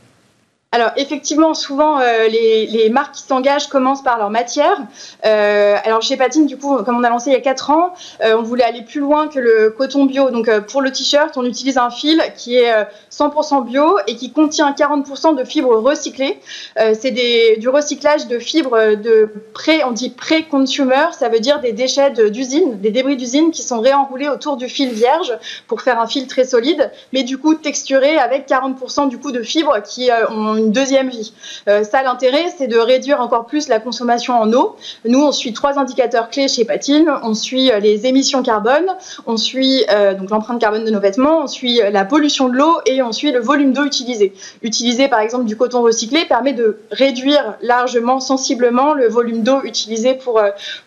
Alors 0.71 0.91
effectivement, 0.97 1.55
souvent 1.55 1.99
euh, 1.99 2.29
les, 2.29 2.91
marques 2.91 3.15
qui 3.15 3.23
s'engagent 3.23 3.69
commencent 3.69 4.03
par 4.03 4.19
leur 4.19 4.29
matière. 4.29 4.77
Euh, 5.25 5.77
alors 5.83 6.03
chez 6.03 6.19
Patine, 6.19 6.45
du 6.45 6.59
coup, 6.59 6.77
comme 6.83 6.99
on 6.99 7.05
a 7.05 7.09
lancé 7.09 7.31
il 7.31 7.33
y 7.33 7.37
a 7.37 7.41
4 7.41 7.71
ans, 7.71 7.95
euh, 8.23 8.37
on 8.39 8.43
voulait 8.43 8.65
aller 8.65 8.83
plus 8.83 9.01
loin 9.01 9.29
que 9.29 9.39
le 9.39 9.71
coton 9.71 10.05
bio. 10.05 10.29
Donc 10.29 10.51
pour 10.67 10.83
le 10.83 10.93
t-shirt, 10.93 11.39
on 11.39 11.45
utilise 11.47 11.79
un 11.79 11.89
fil 11.89 12.23
qui 12.37 12.57
est 12.57 12.71
100% 13.11 13.65
bio 13.65 13.99
et 14.07 14.17
qui 14.17 14.31
contient 14.31 14.71
40% 14.73 15.37
de 15.37 15.45
fibres 15.45 15.75
recyclées. 15.75 16.39
C'est 16.77 17.13
du 17.59 17.69
recyclage 17.71 18.27
de 18.27 18.39
fibres 18.39 18.95
de 18.97 19.31
pré, 19.55 19.83
on 19.85 19.93
dit 19.93 20.11
pré-consumer, 20.11 21.07
ça 21.13 21.31
veut 21.31 21.41
dire 21.41 21.61
des 21.61 21.73
déchets 21.73 22.11
d'usine, 22.11 22.79
des 22.79 22.91
débris 22.91 23.17
d'usine 23.17 23.53
qui 23.53 23.63
sont 23.63 23.81
réenroulés 23.81 24.29
autour 24.29 24.59
du 24.59 24.69
fil 24.69 24.91
vierge 24.91 25.33
pour 25.67 25.81
faire 25.81 25.99
un 25.99 26.07
fil 26.07 26.27
très 26.27 26.45
solide, 26.45 26.91
mais 27.15 27.23
du 27.23 27.39
coup 27.39 27.55
texturé 27.55 28.19
avec 28.19 28.47
40% 28.47 29.09
du 29.09 29.19
coup 29.19 29.33
de 29.33 29.43
fibres 29.43 29.81
qui 29.83 30.11
ont 30.31 30.58
une 30.59 30.73
deuxième 30.73 31.09
vie. 31.09 31.33
Euh, 31.69 31.85
ça, 31.85 32.03
l'intérêt, 32.03 32.47
c'est 32.57 32.67
de 32.67 32.79
réduire 32.79 33.21
encore 33.21 33.47
plus 33.47 33.69
la 33.69 33.81
consommation 33.81 34.35
en 34.35 34.53
eau. 34.53 34.77
Nous, 35.05 35.23
on 35.23 35.33
suit 35.33 35.53
trois 35.53 35.79
indicateurs 35.79 36.31
clés 36.31 36.49
chez 36.49 36.65
Patine. 36.65 37.11
On 37.23 37.35
suit 37.35 37.71
euh, 37.71 37.79
les 37.79 38.07
émissions 38.07 38.43
carbone, 38.43 38.87
on 39.27 39.37
suit 39.37 39.85
euh, 39.91 40.15
donc 40.15 40.31
l'empreinte 40.31 40.61
carbone 40.61 40.85
de 40.85 40.91
nos 40.91 41.01
vêtements, 41.01 41.43
on 41.43 41.47
suit 41.47 41.81
la 41.91 42.05
pollution 42.05 42.49
de 42.49 42.57
l'eau 42.57 42.79
et 42.87 43.03
on 43.03 43.13
suit 43.13 43.33
le 43.33 43.41
volume 43.41 43.73
d'eau 43.73 43.85
utilisé. 43.85 44.33
Utiliser 44.63 45.09
par 45.09 45.21
exemple 45.21 45.45
du 45.45 45.57
coton 45.57 45.83
recyclé 45.83 46.25
permet 46.25 46.53
de 46.53 46.79
réduire 46.91 47.55
largement, 47.63 48.21
sensiblement 48.21 48.95
le 48.95 49.09
volume 49.09 49.43
d'eau 49.43 49.61
utilisé 49.65 50.15
pour, 50.15 50.41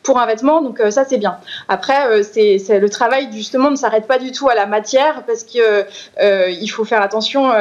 pour 0.04 0.20
un 0.20 0.25
vêtement. 0.25 0.62
Donc 0.62 0.82
ça, 0.90 1.06
c'est 1.06 1.18
bien. 1.18 1.38
Après, 1.68 2.24
c'est 2.24 2.80
le 2.80 2.90
travail 2.90 3.30
justement 3.32 3.72
ne 3.72 3.75
s'arrête 3.75 4.08
pas 4.08 4.18
du 4.18 4.32
tout 4.32 4.50
à 4.50 4.56
la 4.56 4.66
matière 4.66 5.24
parce 5.25 5.44
qu'il 5.44 5.62
il 6.22 6.68
faut 6.68 6.86
faire 6.86 7.01
attention 7.01 7.51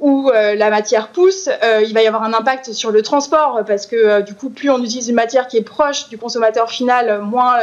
où 0.00 0.30
euh, 0.30 0.54
la 0.54 0.70
matière 0.70 1.08
pousse, 1.08 1.48
euh, 1.62 1.82
il 1.86 1.94
va 1.94 2.02
y 2.02 2.06
avoir 2.06 2.24
un 2.24 2.32
impact 2.32 2.72
sur 2.72 2.90
le 2.90 3.02
transport 3.02 3.62
parce 3.66 3.86
que 3.86 3.96
euh, 3.96 4.20
du 4.22 4.34
coup, 4.34 4.50
plus 4.50 4.70
on 4.70 4.78
utilise 4.82 5.08
une 5.08 5.14
matière 5.14 5.46
qui 5.46 5.56
est 5.56 5.62
proche 5.62 6.08
du 6.08 6.18
consommateur 6.18 6.70
final, 6.70 7.20
moins 7.22 7.54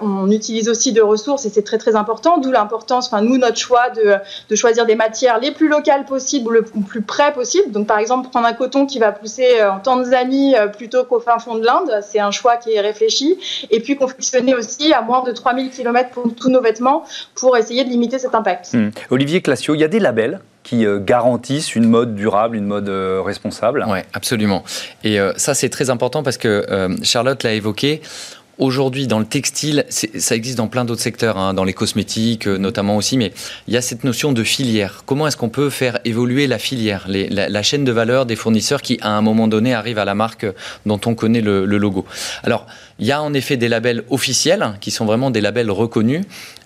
on 0.00 0.30
utilise 0.30 0.68
aussi 0.68 0.92
de 0.92 1.00
ressources 1.00 1.46
et 1.46 1.50
c'est 1.50 1.62
très 1.62 1.78
très 1.78 1.94
important. 1.94 2.38
D'où 2.38 2.50
l'importance, 2.50 3.06
enfin 3.06 3.22
nous, 3.22 3.38
notre 3.38 3.56
choix 3.56 3.90
de, 3.90 4.14
de, 4.48 4.56
choisir 4.56 4.86
des 4.86 4.94
matières 4.94 5.38
les 5.38 5.52
plus 5.52 5.68
locales 5.68 6.04
possibles, 6.04 6.52
le 6.52 6.62
plus 6.62 7.02
près 7.02 7.32
possible. 7.32 7.70
Donc 7.70 7.86
par 7.86 7.98
exemple, 7.98 8.28
prendre 8.28 8.46
un 8.46 8.52
coton 8.52 8.86
qui 8.86 8.98
va 8.98 9.12
pousser 9.12 9.62
en 9.62 9.78
Tanzanie 9.78 10.54
plutôt 10.76 11.04
qu'au 11.04 11.20
fin 11.20 11.38
fond 11.38 11.54
de 11.54 11.64
l'Inde, 11.64 12.00
c'est 12.02 12.20
un 12.20 12.30
choix 12.30 12.56
qui 12.56 12.72
est 12.72 12.80
réfléchi. 12.80 13.38
Et 13.70 13.80
puis 13.80 13.96
confectionner 13.96 14.54
aussi 14.54 14.92
à 14.92 15.02
moins 15.02 15.22
de 15.22 15.32
3000 15.32 15.70
km 15.70 16.10
pour 16.10 16.34
tous 16.34 16.50
nos 16.50 16.60
vêtements 16.60 17.04
pour 17.34 17.56
essayer 17.56 17.84
de 17.84 17.90
limiter 17.90 18.18
cet 18.18 18.34
impact. 18.34 18.72
Hmm. 18.72 18.90
Olivier 19.10 19.40
Classio, 19.40 19.74
il 19.74 19.80
y 19.80 19.84
a 19.84 19.88
des 19.88 20.00
labels 20.00 20.40
euh, 20.72 20.98
garantissent 20.98 21.74
une 21.74 21.88
mode 21.88 22.14
durable, 22.14 22.56
une 22.56 22.66
mode 22.66 22.88
euh, 22.88 23.22
responsable. 23.24 23.84
Oui, 23.88 23.98
absolument. 24.12 24.64
Et 25.04 25.20
euh, 25.20 25.32
ça, 25.36 25.54
c'est 25.54 25.68
très 25.68 25.90
important 25.90 26.22
parce 26.22 26.38
que 26.38 26.66
Charlotte 27.02 27.42
l'a 27.42 27.52
évoqué. 27.52 28.00
Aujourd'hui, 28.60 29.06
dans 29.06 29.18
le 29.18 29.24
textile, 29.24 29.86
ça 29.88 30.36
existe 30.36 30.58
dans 30.58 30.68
plein 30.68 30.84
d'autres 30.84 31.00
secteurs, 31.00 31.38
hein, 31.38 31.54
dans 31.54 31.64
les 31.64 31.72
cosmétiques 31.72 32.46
notamment 32.46 32.98
aussi, 32.98 33.16
mais 33.16 33.32
il 33.66 33.72
y 33.72 33.78
a 33.78 33.80
cette 33.80 34.04
notion 34.04 34.32
de 34.32 34.44
filière. 34.44 35.02
Comment 35.06 35.26
est-ce 35.26 35.38
qu'on 35.38 35.48
peut 35.48 35.70
faire 35.70 35.98
évoluer 36.04 36.46
la 36.46 36.58
filière, 36.58 37.06
la, 37.08 37.62
chaîne 37.62 37.84
de 37.84 37.92
valeur 37.92 38.26
des 38.26 38.36
fournisseurs 38.36 38.82
qui, 38.82 38.98
à 39.00 39.16
un 39.16 39.22
moment 39.22 39.48
donné, 39.48 39.72
arrivent 39.72 39.98
à 39.98 40.04
la 40.04 40.14
marque 40.14 40.44
dont 40.84 41.00
on 41.06 41.14
connaît 41.14 41.40
le, 41.40 41.64
le 41.64 41.78
logo? 41.78 42.04
Alors, 42.42 42.66
il 43.00 43.06
y 43.06 43.12
a 43.12 43.22
en 43.22 43.32
effet 43.32 43.56
des 43.56 43.68
labels 43.68 44.04
officiels 44.10 44.62
hein, 44.62 44.76
qui 44.78 44.90
sont 44.90 45.06
vraiment 45.06 45.30
des 45.30 45.40
labels 45.40 45.70
reconnus. 45.70 46.20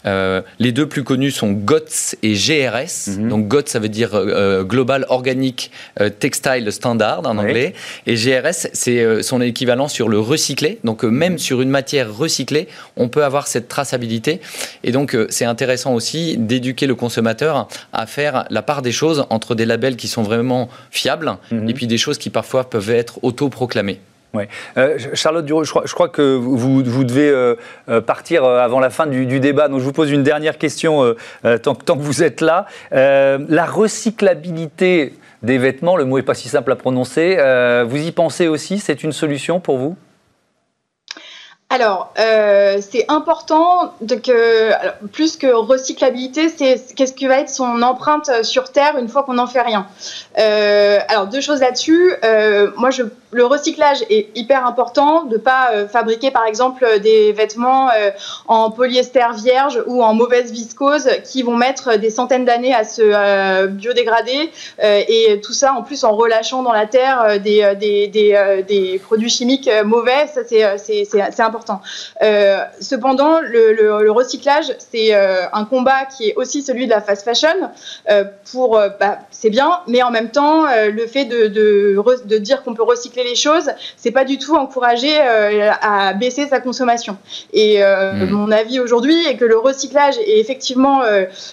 Euh, 0.05 0.43
les 0.59 0.73
deux 0.73 0.87
plus 0.87 1.05
connus 1.05 1.31
sont 1.31 1.53
GOTS 1.53 2.17
et 2.23 2.35
GRS. 2.35 3.17
Mhm. 3.17 3.29
Donc 3.29 3.49
GOTS, 3.49 3.69
ça 3.69 3.79
veut 3.79 3.89
dire 3.89 4.11
euh, 4.15 4.65
Global 4.65 5.07
Organic 5.09 5.71
euh, 6.01 6.11
Textile 6.11 6.71
Standard 6.73 7.21
en 7.21 7.39
anglais. 7.39 7.73
Et 8.07 8.17
GRS, 8.17 8.69
c'est 8.73 9.23
son 9.23 9.41
équivalent 9.41 9.87
sur 9.87 10.09
le 10.09 10.19
recyclé. 10.19 10.81
Donc 10.83 11.05
même 11.05 11.39
sur 11.39 11.63
une 11.63 11.71
matière 11.71 11.84
recyclée, 11.93 12.69
on 12.97 13.09
peut 13.09 13.25
avoir 13.25 13.47
cette 13.47 13.69
traçabilité. 13.69 14.41
Et 14.83 14.93
donc 14.93 15.17
c'est 15.29 15.45
intéressant 15.45 15.95
aussi 15.95 16.37
d'éduquer 16.39 16.87
le 16.87 16.95
consommateur 16.95 17.69
à 17.93 18.07
faire 18.07 18.45
la 18.51 18.63
part 18.63 18.83
des 18.83 18.93
choses 18.93 19.27
entre 19.31 19.55
des 19.55 19.67
labels 19.67 19.97
qui 19.97 20.09
sont 20.09 20.23
vraiment 20.23 20.69
fiables 20.91 21.37
mhm. 21.51 21.69
et 21.69 21.75
puis 21.75 21.87
des 21.87 21.99
choses 21.99 22.19
qui 22.19 22.31
parfois 22.31 22.69
peuvent 22.71 22.91
être 22.91 23.19
autoproclamées. 23.23 24.01
Ouais. 24.35 24.49
Euh, 24.77 24.99
Charlotte 25.15 25.47
Duro, 25.47 25.65
je 25.65 25.95
crois, 25.95 26.09
que 26.09 26.35
vous, 26.35 26.83
vous 26.85 27.05
devez 27.05 27.31
euh, 27.31 27.55
euh, 27.89 28.01
partir 28.01 28.45
avant 28.45 28.81
la 28.81 28.91
fin 28.91 29.07
du, 29.07 29.39
débat, 29.39 29.69
donc 29.69 29.79
je 29.79 29.85
vous 29.85 29.93
pose 29.93 30.11
une 30.11 30.25
dernière 30.25 30.59
question 30.59 31.15
tant, 31.63 31.75
tant, 31.75 31.97
que 31.97 32.03
vous 32.03 32.23
êtes 32.23 32.41
là. 32.41 32.67
la 32.91 33.65
recyclabilité 33.65 35.15
des 35.43 35.59
vêtements, 35.59 35.97
le 35.97 36.05
mot 36.05 36.17
n'est 36.17 36.25
pas 36.25 36.35
si 36.35 36.49
simple 36.49 36.73
à 36.73 36.77
prononcer, 36.77 37.37
vous 37.87 37.97
y 37.97 38.11
pensez 38.13 38.49
aussi? 38.49 38.79
C'est 38.79 39.05
une 39.05 39.13
solution 39.13 39.61
pour 39.61 39.79
vous? 39.79 39.97
Alors, 41.75 42.13
euh, 42.21 42.79
c'est 42.89 43.05
important 43.09 43.95
de 44.01 44.15
que, 44.15 44.71
plus 45.09 45.37
que 45.37 45.49
recyclabilité, 45.49 46.49
c'est 46.49 46.81
qu'est-ce 46.95 47.13
qui 47.13 47.27
va 47.27 47.41
être 47.41 47.49
son 47.49 47.83
empreinte 47.83 48.31
sur 48.45 48.71
Terre 48.71 48.97
une 48.97 49.09
fois 49.09 49.25
qu'on 49.25 49.35
n'en 49.35 49.49
fait 49.49 49.61
rien. 49.61 49.89
Euh, 50.39 51.01
alors, 51.09 51.27
deux 51.27 51.41
choses 51.41 51.59
là-dessus. 51.59 52.13
Euh, 52.23 52.71
moi, 52.77 52.91
je, 52.91 53.03
le 53.35 53.45
recyclage 53.45 54.03
est 54.11 54.29
hyper 54.35 54.67
important, 54.67 55.25
de 55.25 55.37
pas 55.37 55.87
fabriquer, 55.89 56.31
par 56.31 56.47
exemple, 56.47 56.87
des 57.01 57.33
vêtements 57.33 57.91
en 58.49 58.71
polyester 58.71 59.27
vierge 59.37 59.83
ou 59.87 60.03
en 60.03 60.15
mauvaise 60.15 60.53
viscose 60.53 61.09
qui 61.25 61.43
vont 61.43 61.57
mettre 61.57 61.97
des 61.97 62.11
centaines 62.11 62.45
d'années 62.45 62.75
à 62.75 62.85
se 62.85 63.67
biodégrader 63.67 64.51
et 64.83 65.41
tout 65.43 65.53
ça 65.53 65.75
en 65.75 65.83
plus 65.83 66.05
en 66.05 66.15
relâchant 66.15 66.63
dans 66.63 66.73
la 66.73 66.87
terre 66.87 67.41
des, 67.41 67.75
des, 67.77 68.63
des, 68.67 69.01
produits 69.03 69.31
chimiques 69.31 69.71
mauvais. 69.85 70.27
Ça, 70.33 70.43
c'est 70.45 71.41
important. 71.41 71.81
Euh, 72.23 72.59
cependant, 72.81 73.41
le, 73.41 74.11
recyclage, 74.11 74.73
c'est 74.79 75.15
euh, 75.15 75.47
un 75.53 75.65
combat 75.65 76.05
qui 76.05 76.29
est 76.29 76.35
aussi 76.37 76.63
celui 76.63 76.87
de 76.87 76.91
la 76.91 77.01
fast 77.01 77.25
fashion. 77.25 77.49
Euh, 78.11 78.25
pour, 78.53 78.81
bah, 79.01 79.19
c'est 79.31 79.51
bien, 79.51 79.81
mais 79.89 80.03
en 80.03 80.11
même 80.11 80.31
temps, 80.31 80.65
le 80.65 81.07
fait 81.07 81.25
de, 81.25 81.49
de, 81.49 82.39
dire 82.39 82.63
qu'on 82.63 82.75
peut 82.75 82.83
recycler 82.83 83.24
les 83.25 83.35
choses, 83.35 83.71
c'est 83.97 84.11
pas 84.11 84.25
du 84.25 84.39
tout 84.39 84.55
encourager 84.55 85.19
à 85.19 86.13
baisser 86.15 86.47
sa 86.47 86.61
consommation. 86.61 87.17
Et 87.53 87.83
mmh. 87.83 88.27
mon 88.31 88.51
avis 88.51 88.81
aujourd'hui 88.81 89.27
est 89.27 89.37
que 89.37 89.45
le 89.45 89.59
recyclage 89.59 90.17
est 90.19 90.39
effectivement 90.39 91.03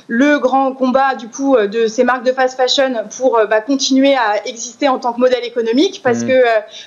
le 0.08 0.40
grand 0.40 0.74
combat 0.74 1.16
du 1.16 1.28
coup 1.28 1.58
de 1.58 1.88
ces 1.88 2.04
marques 2.04 2.26
de 2.26 2.32
fast 2.32 2.58
fashion 2.58 2.94
pour 3.18 3.40
bah, 3.50 3.62
continuer 3.62 4.16
à 4.16 4.46
exister 4.46 4.88
en 4.88 5.00
tant 5.00 5.14
que 5.14 5.20
modèle 5.20 5.44
économique, 5.44 6.02
parce 6.04 6.24
mmh. 6.24 6.28
que 6.28 6.44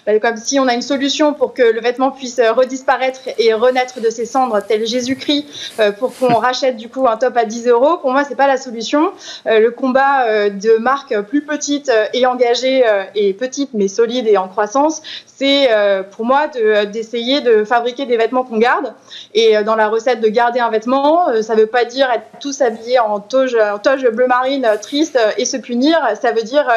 bah, 0.06 0.18
comme 0.20 0.36
si 0.36 0.58
on 0.60 0.68
a 0.68 0.74
une 0.74 0.82
solution 0.82 1.34
pour 1.34 1.54
que 1.54 1.62
le 1.62 1.80
vêtement 1.80 2.10
puisse 2.10 2.40
redisparaître 2.40 3.20
et 3.38 3.52
renaître 3.54 4.00
de 4.00 4.10
ses 4.10 4.26
cendres, 4.26 4.60
tel 4.66 4.86
Jésus-Christ, 4.86 5.46
euh, 5.80 5.92
pour 5.92 6.16
qu'on 6.16 6.34
rachète 6.38 6.76
du 6.76 6.88
coup 6.88 7.06
un 7.06 7.16
top 7.16 7.36
à 7.36 7.44
10 7.44 7.68
euros, 7.68 7.98
pour 7.98 8.12
moi, 8.12 8.24
c'est 8.24 8.36
pas 8.36 8.46
la 8.46 8.56
solution. 8.56 9.12
Euh, 9.46 9.60
le 9.60 9.70
combat 9.70 10.24
euh, 10.26 10.50
de 10.50 10.76
marques 10.78 11.20
plus 11.22 11.42
petites 11.42 11.90
et 12.12 12.26
engagées, 12.26 12.84
et 13.14 13.32
petites 13.32 13.70
mais 13.74 13.88
solides 13.88 14.26
et 14.26 14.36
en 14.36 14.48
croissance, 14.48 14.73
croissance, 14.74 15.02
c'est 15.26 15.68
pour 16.12 16.24
moi 16.24 16.48
d'essayer 16.92 17.40
de, 17.40 17.64
fabriquer 17.64 18.06
des 18.06 18.16
vêtements 18.16 18.44
qu'on 18.44 18.58
garde. 18.58 18.94
Et 19.34 19.62
dans 19.64 19.74
la 19.74 19.88
recette 19.88 20.20
de 20.20 20.28
garder 20.28 20.60
un 20.60 20.70
vêtement, 20.70 21.26
ça 21.42 21.54
ne 21.54 21.60
veut 21.60 21.66
pas 21.66 21.84
dire 21.84 22.08
être 22.10 22.24
tous 22.40 22.60
habillés 22.60 22.98
en 22.98 23.20
toge, 23.20 23.56
en 23.56 23.78
toge 23.78 24.06
bleu 24.10 24.26
marine 24.26 24.68
triste 24.80 25.18
et 25.36 25.44
se 25.44 25.56
punir. 25.56 25.98
Ça 26.20 26.32
veut 26.32 26.42
dire 26.42 26.68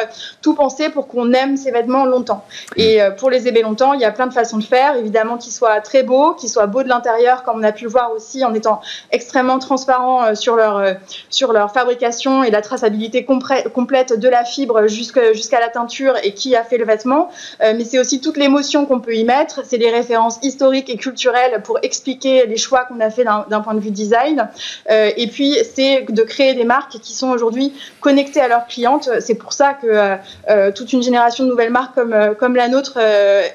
tout 0.42 0.54
penser 0.54 0.88
pour 0.88 1.06
qu'on 1.08 1.32
aime 1.32 1.56
ces 1.56 1.70
vêtements 1.70 2.04
longtemps. 2.04 2.44
Et 2.76 3.00
pour 3.18 3.30
les 3.30 3.46
aimer 3.48 3.62
longtemps, 3.62 3.92
il 3.92 4.00
y 4.00 4.04
a 4.04 4.10
plein 4.10 4.26
de 4.26 4.32
façons 4.32 4.58
de 4.58 4.64
faire. 4.64 4.96
Évidemment, 4.96 5.36
qu'ils 5.36 5.52
soient 5.52 5.80
très 5.80 6.02
beaux, 6.02 6.34
qu'ils 6.34 6.50
soient 6.50 6.66
beaux 6.66 6.82
de 6.82 6.88
l'intérieur, 6.88 7.44
comme 7.44 7.60
on 7.60 7.62
a 7.62 7.72
pu 7.72 7.84
le 7.84 7.90
voir 7.90 8.12
aussi 8.12 8.44
en 8.44 8.54
étant 8.54 8.80
extrêmement 9.12 9.58
transparent 9.58 10.34
sur 10.34 10.56
leur, 10.56 10.96
sur 11.30 11.52
leur 11.52 11.72
fabrication 11.72 12.42
et 12.42 12.50
la 12.50 12.60
traçabilité 12.60 13.24
complète 13.24 14.18
de 14.18 14.28
la 14.28 14.44
fibre 14.44 14.86
jusqu'à 14.88 15.60
la 15.60 15.68
teinture 15.68 16.14
et 16.22 16.34
qui 16.34 16.56
a 16.56 16.64
fait 16.64 16.78
le 16.78 16.84
vêtement. 16.84 17.28
Euh, 17.62 17.74
mais 17.76 17.84
c'est 17.88 17.98
aussi 17.98 18.20
toute 18.20 18.36
l'émotion 18.36 18.86
qu'on 18.86 19.00
peut 19.00 19.14
y 19.14 19.24
mettre. 19.24 19.62
C'est 19.64 19.78
les 19.78 19.90
références 19.90 20.38
historiques 20.42 20.90
et 20.90 20.96
culturelles 20.96 21.62
pour 21.62 21.78
expliquer 21.82 22.46
les 22.46 22.56
choix 22.56 22.84
qu'on 22.84 23.00
a 23.00 23.10
fait 23.10 23.24
d'un 23.24 23.60
point 23.60 23.74
de 23.74 23.80
vue 23.80 23.90
design. 23.90 24.48
Euh, 24.90 25.10
et 25.16 25.26
puis, 25.26 25.56
c'est 25.74 26.06
de 26.08 26.22
créer 26.22 26.54
des 26.54 26.64
marques 26.64 26.98
qui 27.00 27.14
sont 27.14 27.30
aujourd'hui 27.30 27.72
connectées 28.00 28.40
à 28.40 28.48
leurs 28.48 28.66
clientes. 28.66 29.08
C'est 29.20 29.34
pour 29.34 29.52
ça 29.52 29.74
que 29.74 29.86
euh, 30.48 30.72
toute 30.72 30.92
une 30.92 31.02
génération 31.02 31.44
de 31.44 31.50
nouvelles 31.50 31.72
marques 31.72 31.94
comme, 31.94 32.14
comme 32.38 32.56
la 32.56 32.68
nôtre 32.68 32.98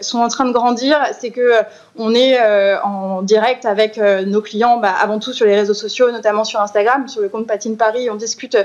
sont 0.02 0.19
en 0.19 0.28
train 0.28 0.46
de 0.46 0.52
grandir. 0.52 1.00
C'est 1.19 1.32
que 1.32 1.54
on 1.98 2.14
est 2.16 2.40
en 2.84 3.22
direct 3.22 3.66
avec 3.66 3.98
nos 3.98 4.42
clients, 4.42 4.78
bah, 4.78 4.94
avant 5.02 5.20
tout 5.20 5.34
sur 5.34 5.46
les 5.46 5.56
réseaux 5.56 5.74
sociaux, 5.74 6.12
notamment 6.12 6.44
sur 6.44 6.60
Instagram, 6.60 7.08
sur 7.08 7.22
le 7.22 7.30
compte 7.30 7.48
Patine 7.48 7.78
Paris. 7.78 8.10
On 8.10 8.16
discute 8.16 8.58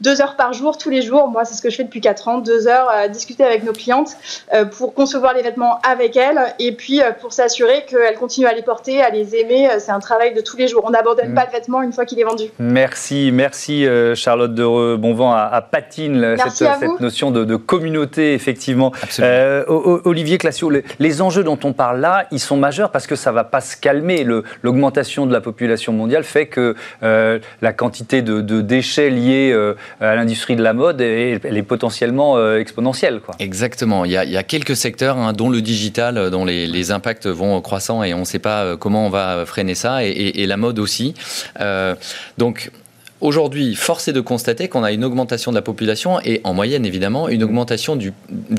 deux 0.00 0.20
heures 0.20 0.36
par 0.36 0.52
jour, 0.52 0.78
tous 0.78 0.90
les 0.90 1.02
jours. 1.02 1.28
Moi, 1.28 1.44
c'est 1.44 1.54
ce 1.54 1.62
que 1.62 1.70
je 1.70 1.76
fais 1.76 1.84
depuis 1.84 2.00
quatre 2.00 2.28
ans, 2.28 2.38
deux 2.38 2.68
heures 2.68 2.88
à 2.88 3.08
discuter 3.08 3.44
avec 3.44 3.64
nos 3.64 3.72
clientes 3.72 4.16
euh, 4.54 4.64
pour 4.64 4.94
concevoir 4.94 5.34
les 5.34 5.42
vêtements 5.42 5.78
avec 5.88 6.16
elles 6.16 6.40
et 6.58 6.72
puis 6.72 7.00
euh, 7.00 7.12
pour 7.12 7.32
s'assurer 7.32 7.84
qu'elles 7.88 8.16
continuent 8.16 8.46
à 8.46 8.54
les 8.54 8.62
porter, 8.62 9.02
à 9.02 9.10
les 9.10 9.34
aimer. 9.36 9.68
Euh, 9.68 9.76
c'est 9.78 9.92
un 9.92 10.00
travail 10.00 10.34
de 10.34 10.40
tous 10.40 10.56
les 10.56 10.68
jours. 10.68 10.82
On 10.84 10.90
n'abandonne 10.90 11.32
mm. 11.32 11.34
pas 11.34 11.46
le 11.46 11.52
vêtement 11.52 11.82
une 11.82 11.92
fois 11.92 12.04
qu'il 12.04 12.20
est 12.20 12.24
vendu. 12.24 12.44
Merci, 12.58 13.30
merci 13.32 13.86
Charlotte 14.14 14.54
de 14.54 14.96
Bon 14.96 15.14
vent 15.14 15.32
à, 15.32 15.60
Patine, 15.60 16.36
cette, 16.50 17.00
notion 17.00 17.30
de, 17.30 17.56
communauté, 17.56 18.34
effectivement. 18.34 18.92
Olivier 19.68 20.38
Classio, 20.38 20.70
les, 20.70 21.22
enjeux 21.22 21.44
dont 21.44 21.58
on 21.64 21.72
parle 21.72 22.00
là, 22.00 22.26
ils 22.30 22.40
sont 22.40 22.56
majeurs 22.56 22.75
parce 22.92 23.06
que 23.06 23.16
ça 23.16 23.30
ne 23.30 23.34
va 23.34 23.44
pas 23.44 23.60
se 23.60 23.76
calmer. 23.76 24.26
L'augmentation 24.62 25.26
de 25.26 25.32
la 25.32 25.40
population 25.40 25.92
mondiale 25.92 26.24
fait 26.24 26.46
que 26.46 26.74
la 27.02 27.72
quantité 27.72 28.22
de, 28.22 28.60
déchets 28.60 29.10
liés 29.10 29.56
à 30.00 30.14
l'industrie 30.14 30.56
de 30.56 30.62
la 30.62 30.72
mode, 30.72 31.00
est 31.00 31.62
potentiellement 31.62 32.36
euh, 32.36 32.58
exponentielle. 32.58 33.20
Exactement. 33.38 34.04
Il 34.04 34.12
y, 34.12 34.16
a, 34.16 34.42
quelques 34.42 34.76
secteurs, 34.76 35.16
hein, 35.16 35.32
dont 35.32 35.50
le 35.50 35.60
digital, 35.60 36.18
euh, 36.18 36.30
dont 36.30 36.44
les, 36.44 36.90
impacts 36.90 37.26
vont 37.26 37.60
croissant 37.60 38.04
et 38.04 38.14
on 38.14 38.20
ne 38.20 38.24
sait 38.24 38.38
pas 38.38 38.62
euh, 38.62 38.76
comment 38.76 39.06
on 39.06 39.10
va 39.10 39.44
freiner 39.44 39.74
ça, 39.74 40.04
et, 40.04 40.46
la 40.46 40.56
mode 40.56 40.78
aussi. 40.78 41.14
donc, 42.38 42.70
Aujourd'hui, 43.20 43.74
force 43.74 44.08
est 44.08 44.12
de 44.12 44.20
constater 44.20 44.68
qu'on 44.68 44.84
a 44.84 44.92
une 44.92 45.04
augmentation 45.04 45.50
de 45.50 45.56
la 45.56 45.62
population 45.62 46.20
et 46.20 46.40
en 46.44 46.52
moyenne 46.52 46.84
évidemment 46.84 47.28
une 47.28 47.42
augmentation 47.42 47.96
du, 47.96 48.12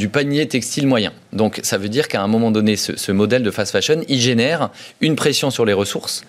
panier 0.09 0.47
textile 0.47 0.87
moyen. 0.87 1.13
Donc 1.33 1.59
ça 1.63 1.77
veut 1.77 1.89
dire 1.89 2.07
qu'à 2.07 2.21
un 2.21 2.27
moment 2.27 2.51
donné, 2.51 2.75
ce, 2.75 2.97
ce 2.97 3.11
modèle 3.11 3.43
de 3.43 3.51
fast 3.51 3.71
fashion, 3.71 4.01
il 4.07 4.19
génère 4.19 4.69
une 4.99 5.15
pression 5.15 5.51
sur 5.51 5.65
les 5.65 5.73
ressources, 5.73 6.23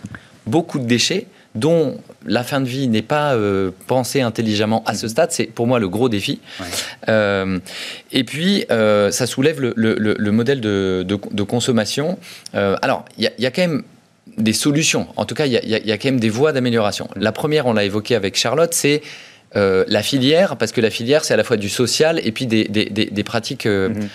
beaucoup 0.47 0.79
de 0.79 0.85
déchets, 0.85 1.27
dont 1.55 1.99
la 2.27 2.45
fin 2.45 2.61
de 2.61 2.67
vie 2.67 2.89
n'est 2.89 3.03
pas 3.03 3.35
euh, 3.35 3.71
pensée 3.87 4.21
intelligemment 4.21 4.83
à 4.87 4.95
ce 4.95 5.07
mhm. 5.07 5.11
stade, 5.11 5.33
c'est 5.33 5.47
pour 5.47 5.67
moi 5.67 5.79
le 5.79 5.89
gros 5.89 6.09
défi. 6.09 6.41
Euh, 7.09 7.59
et 8.13 8.25
puis, 8.25 8.65
euh, 8.71 9.11
ça 9.11 9.27
soulève 9.27 9.61
le, 9.61 10.31
modèle 10.31 10.61
de, 10.61 11.45
consommation. 11.45 12.19
alors, 12.53 13.05
il 13.17 13.31
y, 13.39 13.47
a 13.47 13.51
quand 13.51 13.63
même 13.63 13.83
des 14.37 14.53
solutions. 14.53 15.07
En 15.17 15.25
tout 15.25 15.35
cas, 15.35 15.47
il 15.47 15.53
y, 15.53 15.93
a 15.93 15.99
quand 15.99 16.09
même 16.09 16.21
des 16.21 16.29
voies 16.29 16.53
d'amélioration. 16.53 17.09
La 17.17 17.33
première, 17.33 17.67
on 17.67 17.73
l'a 17.73 17.85
évoqué 17.85 18.15
avec 18.15 18.37
Charlotte, 18.37 18.75
c'est 18.75 19.03
la 19.55 20.03
filière, 20.03 20.57
parce 20.57 20.73
que 20.73 20.81
la 20.81 20.91
filière, 20.91 21.25
c'est 21.25 21.35
à 21.35 21.37
la 21.37 21.45
fois 21.45 21.57
du 21.57 21.69
social 21.69 22.21
et 22.23 22.33
puis 22.33 22.47
des, 22.47 23.25
pratiques 23.25 23.67
mhm. 23.67 24.09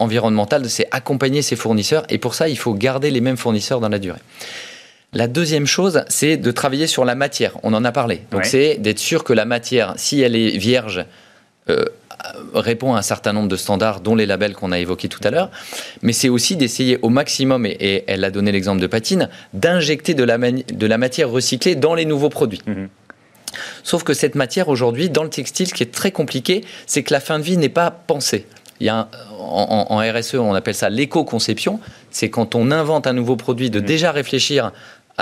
environnementales. 0.00 0.68
C'est 0.68 0.86
accompagner 0.90 1.42
ses 1.42 1.56
fournisseurs. 1.56 2.04
Et 2.08 2.18
pour 2.18 2.34
ça, 2.34 2.48
il 2.48 2.58
faut 2.58 2.74
garder 2.74 3.10
les 3.10 3.20
mêmes 3.20 3.36
fournisseurs 3.36 3.80
dans 3.80 3.88
la 3.88 3.98
durée. 3.98 4.18
La 5.12 5.26
deuxième 5.26 5.66
chose, 5.66 6.04
c'est 6.08 6.36
de 6.36 6.50
travailler 6.52 6.86
sur 6.86 7.04
la 7.04 7.16
matière. 7.16 7.56
On 7.64 7.74
en 7.74 7.84
a 7.84 7.90
parlé. 7.90 8.22
Donc, 8.30 8.44
c'est 8.44 8.76
d'être 8.76 9.00
sûr 9.00 9.24
que 9.24 9.32
la 9.32 9.44
matière, 9.44 9.94
si 9.96 10.20
elle 10.20 10.36
est 10.36 10.56
vierge, 10.56 11.04
euh, 11.68 11.84
répond 12.54 12.94
à 12.94 12.98
un 12.98 13.02
certain 13.02 13.32
nombre 13.32 13.48
de 13.48 13.56
standards, 13.56 14.00
dont 14.00 14.14
les 14.14 14.26
labels 14.26 14.54
qu'on 14.54 14.72
a 14.72 14.78
évoqués 14.78 15.08
tout 15.08 15.20
à 15.24 15.30
l'heure. 15.30 15.50
Mais 16.02 16.12
c'est 16.12 16.28
aussi 16.28 16.56
d'essayer 16.56 16.98
au 17.02 17.08
maximum, 17.08 17.66
et, 17.66 18.04
elle 18.06 18.24
a 18.24 18.30
donné 18.30 18.52
l'exemple 18.52 18.80
de 18.80 18.86
Patine, 18.86 19.28
d'injecter 19.52 20.14
de 20.14 20.24
la, 20.24 20.38
de 20.38 20.86
la 20.86 20.98
matière 20.98 21.30
recyclée 21.30 21.74
dans 21.74 21.94
les 21.94 22.04
nouveaux 22.04 22.30
produits. 22.30 22.62
Mhm. 22.66 22.88
Sauf 23.82 24.04
que 24.04 24.14
cette 24.14 24.34
matière 24.36 24.68
aujourd'hui, 24.68 25.10
dans 25.10 25.24
le 25.24 25.30
textile, 25.30 25.66
ce 25.66 25.74
qui 25.74 25.82
est 25.82 25.92
très 25.92 26.12
compliqué, 26.12 26.64
c'est 26.86 27.02
que 27.02 27.12
la 27.12 27.20
fin 27.20 27.38
de 27.38 27.44
vie 27.44 27.56
n'est 27.56 27.68
pas 27.68 27.90
pensée. 27.90 28.46
Il 28.78 28.86
y 28.86 28.88
a 28.88 29.08
en, 29.38 29.86
en, 29.90 29.98
RSE, 29.98 30.36
on 30.36 30.54
appelle 30.54 30.74
ça 30.74 30.88
l'éco-conception. 30.88 31.80
C'est 32.10 32.30
quand 32.30 32.54
on 32.54 32.70
invente 32.70 33.06
un 33.06 33.12
nouveau 33.12 33.36
produit 33.36 33.70
de 33.70 33.80
mhm. 33.80 33.86
déjà 33.86 34.12
réfléchir 34.12 34.72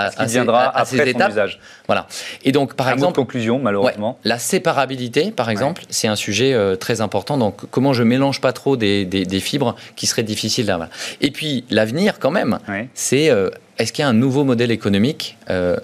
à, 0.07 0.25
viendra 0.25 0.77
après 0.77 1.11
son 1.11 1.29
usage. 1.29 1.59
Voilà. 1.87 2.07
Et 2.43 2.51
donc, 2.51 2.75
par 2.75 2.89
exemple, 2.89 3.15
conclusion, 3.15 3.59
malheureusement, 3.59 4.19
la 4.23 4.39
séparabilité, 4.39 5.31
par 5.31 5.49
exemple, 5.49 5.83
c'est 5.89 6.07
un 6.07 6.15
sujet 6.15 6.53
euh, 6.53 6.75
très 6.75 7.01
important. 7.01 7.37
Donc, 7.37 7.69
comment 7.69 7.93
je 7.93 8.03
mélange 8.03 8.41
pas 8.41 8.53
trop 8.53 8.77
des, 8.77 9.05
des, 9.05 9.39
fibres 9.39 9.75
qui 9.95 10.07
seraient 10.07 10.23
difficiles 10.23 10.65
là. 10.65 10.89
Et 11.21 11.31
puis, 11.31 11.65
l'avenir, 11.69 12.19
quand 12.19 12.31
même, 12.31 12.59
c'est 12.93 13.29
euh, 13.29 13.49
est-ce 13.77 13.93
qu'il 13.93 14.03
y 14.03 14.05
a 14.05 14.09
un 14.09 14.13
nouveau 14.13 14.43
modèle 14.43 14.71
économique 14.71 15.37
euh, 15.49 15.77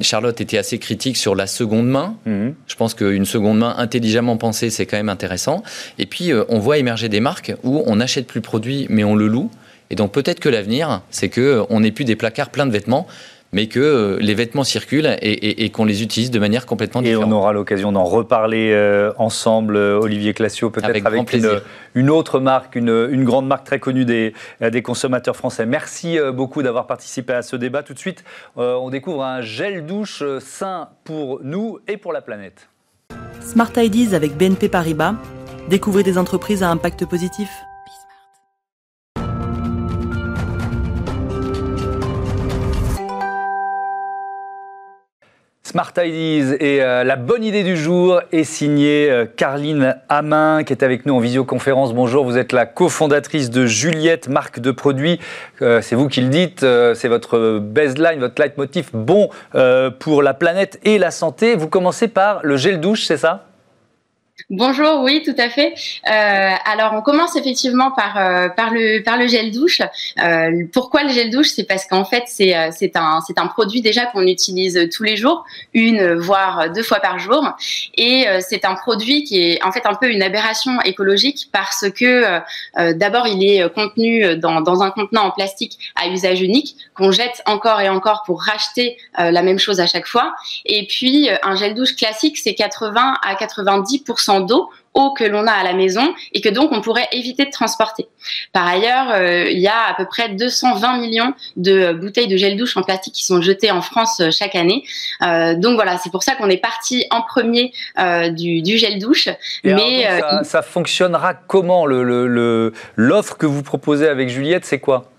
Charlotte 0.00 0.40
était 0.40 0.56
assez 0.56 0.78
critique 0.78 1.18
sur 1.18 1.34
la 1.34 1.46
seconde 1.46 1.86
main. 1.86 2.16
Mhm. 2.24 2.54
Je 2.66 2.74
pense 2.76 2.94
qu'une 2.94 3.26
seconde 3.26 3.58
main 3.58 3.74
intelligemment 3.76 4.38
pensée, 4.38 4.70
c'est 4.70 4.86
quand 4.86 4.96
même 4.96 5.10
intéressant. 5.10 5.62
Et 5.98 6.06
puis, 6.06 6.32
on 6.48 6.58
voit 6.58 6.78
émerger 6.78 7.10
des 7.10 7.20
marques 7.20 7.52
où 7.62 7.82
on 7.86 7.96
n'achète 7.96 8.26
plus 8.26 8.38
le 8.38 8.42
produit, 8.42 8.86
mais 8.88 9.04
on 9.04 9.14
le 9.14 9.26
loue. 9.26 9.50
Et 9.90 9.94
donc 9.94 10.12
peut-être 10.12 10.40
que 10.40 10.48
l'avenir, 10.48 11.02
c'est 11.10 11.28
qu'on 11.28 11.80
n'ait 11.80 11.92
plus 11.92 12.04
des 12.04 12.16
placards 12.16 12.50
pleins 12.50 12.66
de 12.66 12.72
vêtements, 12.72 13.06
mais 13.52 13.66
que 13.68 13.80
euh, 13.80 14.18
les 14.20 14.34
vêtements 14.34 14.64
circulent 14.64 15.16
et, 15.20 15.70
qu'on 15.70 15.84
les 15.84 16.02
utilise 16.02 16.30
de 16.30 16.38
manière 16.38 16.66
complètement 16.66 17.02
différente. 17.02 17.24
Et 17.24 17.32
on 17.32 17.36
aura 17.36 17.52
l'occasion 17.52 17.92
d'en 17.92 18.04
reparler 18.04 18.72
euh, 18.72 19.12
ensemble, 19.18 19.76
euh, 19.76 19.98
Olivier 19.98 20.34
Classio, 20.34 20.70
peut-être 20.70 21.06
avec, 21.06 21.32
une, 21.94 22.10
autre 22.10 22.40
marque, 22.40 22.76
une, 22.76 23.24
grande 23.24 23.46
marque 23.46 23.64
très 23.64 23.78
connue 23.78 24.04
des, 24.04 24.34
des 24.60 24.82
consommateurs 24.82 25.36
français. 25.36 25.66
Merci 25.66 26.18
beaucoup 26.32 26.62
d'avoir 26.62 26.86
participé 26.86 27.32
à 27.32 27.42
ce 27.42 27.56
débat. 27.56 27.82
Tout 27.82 27.94
de 27.94 27.98
suite, 27.98 28.24
on 28.56 28.90
découvre 28.90 29.24
un 29.24 29.40
gel 29.40 29.86
douche 29.86 30.22
sain 30.40 30.88
pour 31.04 31.40
nous 31.42 31.78
et 31.88 31.96
pour 31.96 32.12
la 32.12 32.20
planète. 32.20 32.68
Smart 33.40 33.72
Ideas 33.76 34.14
avec 34.14 34.36
BNP 34.36 34.68
Paribas. 34.68 35.14
Découvrez 35.68 36.02
des 36.02 36.18
entreprises 36.18 36.62
à 36.62 36.70
impact 36.70 37.06
positif. 37.06 37.48
Smart 45.76 45.92
Ideas 45.98 46.56
et 46.58 46.80
euh, 46.80 47.04
la 47.04 47.16
bonne 47.16 47.44
idée 47.44 47.62
du 47.62 47.76
jour 47.76 48.22
est 48.32 48.44
signée 48.44 49.10
euh, 49.10 49.26
Carline 49.26 49.98
Hamin 50.08 50.64
qui 50.64 50.72
est 50.72 50.82
avec 50.82 51.04
nous 51.04 51.12
en 51.12 51.18
visioconférence. 51.18 51.92
Bonjour, 51.92 52.24
vous 52.24 52.38
êtes 52.38 52.52
la 52.52 52.64
cofondatrice 52.64 53.50
de 53.50 53.66
Juliette, 53.66 54.30
marque 54.30 54.58
de 54.58 54.70
produits. 54.70 55.20
Euh, 55.60 55.82
c'est 55.82 55.94
vous 55.94 56.08
qui 56.08 56.22
le 56.22 56.28
dites, 56.28 56.64
c'est 56.94 57.08
votre 57.08 57.58
baseline, 57.58 58.20
votre 58.20 58.40
leitmotiv 58.40 58.88
bon 58.94 59.28
pour 59.98 60.22
la 60.22 60.32
planète 60.32 60.80
et 60.82 60.96
la 60.96 61.10
santé. 61.10 61.56
Vous 61.56 61.68
commencez 61.68 62.08
par 62.08 62.40
le 62.42 62.56
gel 62.56 62.80
douche, 62.80 63.04
c'est 63.04 63.18
ça? 63.18 63.44
Bonjour, 64.50 65.00
oui, 65.00 65.22
tout 65.24 65.34
à 65.38 65.48
fait. 65.48 65.72
Euh, 66.06 66.54
alors, 66.66 66.92
on 66.92 67.00
commence 67.00 67.36
effectivement 67.36 67.90
par 67.90 68.18
euh, 68.18 68.48
le 68.70 69.26
gel 69.26 69.50
douche. 69.50 69.80
Euh, 70.22 70.64
pourquoi 70.74 71.04
le 71.04 71.08
gel 71.08 71.30
douche? 71.30 71.48
C'est 71.48 71.64
parce 71.64 71.86
qu'en 71.86 72.04
fait, 72.04 72.24
c'est 72.26 72.54
un 72.54 73.46
produit 73.46 73.80
déjà 73.80 74.04
qu'on 74.04 74.26
utilise 74.26 74.88
tous 74.94 75.04
les 75.04 75.16
jours, 75.16 75.46
une 75.72 76.14
voire 76.16 76.70
deux 76.70 76.82
fois 76.82 77.00
par 77.00 77.18
jour, 77.18 77.50
et 77.96 78.26
c'est 78.40 78.66
un 78.66 78.74
produit 78.74 79.24
qui 79.24 79.40
est 79.40 79.64
en 79.64 79.72
fait 79.72 79.86
un 79.86 79.94
peu 79.94 80.10
une 80.10 80.22
aberration 80.22 80.80
écologique 80.82 81.48
parce 81.50 81.86
que 81.90 82.40
d'abord 82.92 83.26
il 83.26 83.42
est 83.42 83.72
contenu 83.72 84.36
dans 84.36 84.82
un 84.82 84.90
contenant 84.90 85.24
en 85.24 85.30
plastique 85.30 85.78
à 85.94 86.08
usage 86.08 86.42
unique 86.42 86.76
qu'on 86.94 87.10
jette 87.10 87.42
encore 87.46 87.80
et 87.80 87.88
encore 87.88 88.22
pour 88.24 88.42
racheter 88.42 88.98
la 89.18 89.42
même 89.42 89.58
chose 89.58 89.80
à 89.80 89.86
chaque 89.86 90.06
fois, 90.06 90.34
et 90.64 90.86
puis 90.86 91.28
un 91.42 91.56
gel 91.56 91.74
douche 91.74 91.96
classique 91.96 92.36
c'est 92.38 92.54
80 92.54 93.16
à 93.22 93.34
90 93.34 94.04
100% 94.26 94.46
d'eau 94.46 94.70
eau 94.96 95.12
que 95.12 95.24
l'on 95.24 95.46
a 95.46 95.52
à 95.52 95.62
la 95.62 95.74
maison 95.74 96.14
et 96.32 96.40
que 96.40 96.48
donc 96.48 96.72
on 96.72 96.80
pourrait 96.80 97.06
éviter 97.12 97.44
de 97.44 97.50
transporter. 97.50 98.08
Par 98.52 98.66
ailleurs, 98.66 99.10
euh, 99.12 99.44
il 99.48 99.58
y 99.58 99.68
a 99.68 99.90
à 99.90 99.94
peu 99.94 100.06
près 100.06 100.30
220 100.30 100.98
millions 100.98 101.34
de 101.56 101.92
bouteilles 101.92 102.28
de 102.28 102.36
gel 102.36 102.56
douche 102.56 102.76
en 102.76 102.82
plastique 102.82 103.14
qui 103.14 103.24
sont 103.24 103.40
jetées 103.40 103.70
en 103.70 103.82
France 103.82 104.20
euh, 104.20 104.30
chaque 104.30 104.54
année. 104.54 104.84
Euh, 105.22 105.54
donc 105.54 105.74
voilà, 105.74 105.98
c'est 105.98 106.10
pour 106.10 106.22
ça 106.22 106.34
qu'on 106.34 106.48
est 106.48 106.56
parti 106.56 107.04
en 107.10 107.22
premier 107.22 107.72
du, 108.30 108.78
gel 108.78 108.98
douche. 108.98 109.28
Mais 109.64 110.08
ça, 110.42 110.62
fonctionnera 110.62 111.34
comment 111.34 111.86
l'offre 111.86 112.04
le, 112.04 112.72
le, 112.96 113.38
que 113.38 113.46
vous 113.46 113.62
proposez 113.62 114.08
avec 114.08 114.28
Juliette, 114.28 114.64
c'est 114.64 114.80
quoi? 114.80 115.10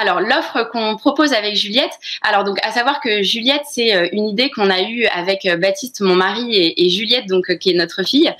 Alors 0.00 0.20
l'offre 0.20 0.68
qu'on 0.72 0.96
propose 0.96 1.32
avec 1.32 1.54
Juliette, 1.54 1.92
alors 2.22 2.44
donc 2.44 2.58
à 2.62 2.70
savoir 2.70 3.00
que 3.00 3.22
Juliette 3.22 3.62
c'est 3.70 3.94
euh, 3.94 4.08
une 4.12 4.28
idée 4.28 4.50
qu'on 4.50 4.70
a 4.70 4.82
eue 4.82 5.06
avec 5.06 5.46
euh, 5.46 5.56
Baptiste 5.56 6.00
mon 6.00 6.14
mari 6.14 6.74
et, 6.76 6.90
Juliette 6.90 7.26
donc 7.26 7.50
euh, 7.50 7.54
qui 7.54 7.70
est 7.70 7.74
notre 7.74 8.02
fille 8.02 8.32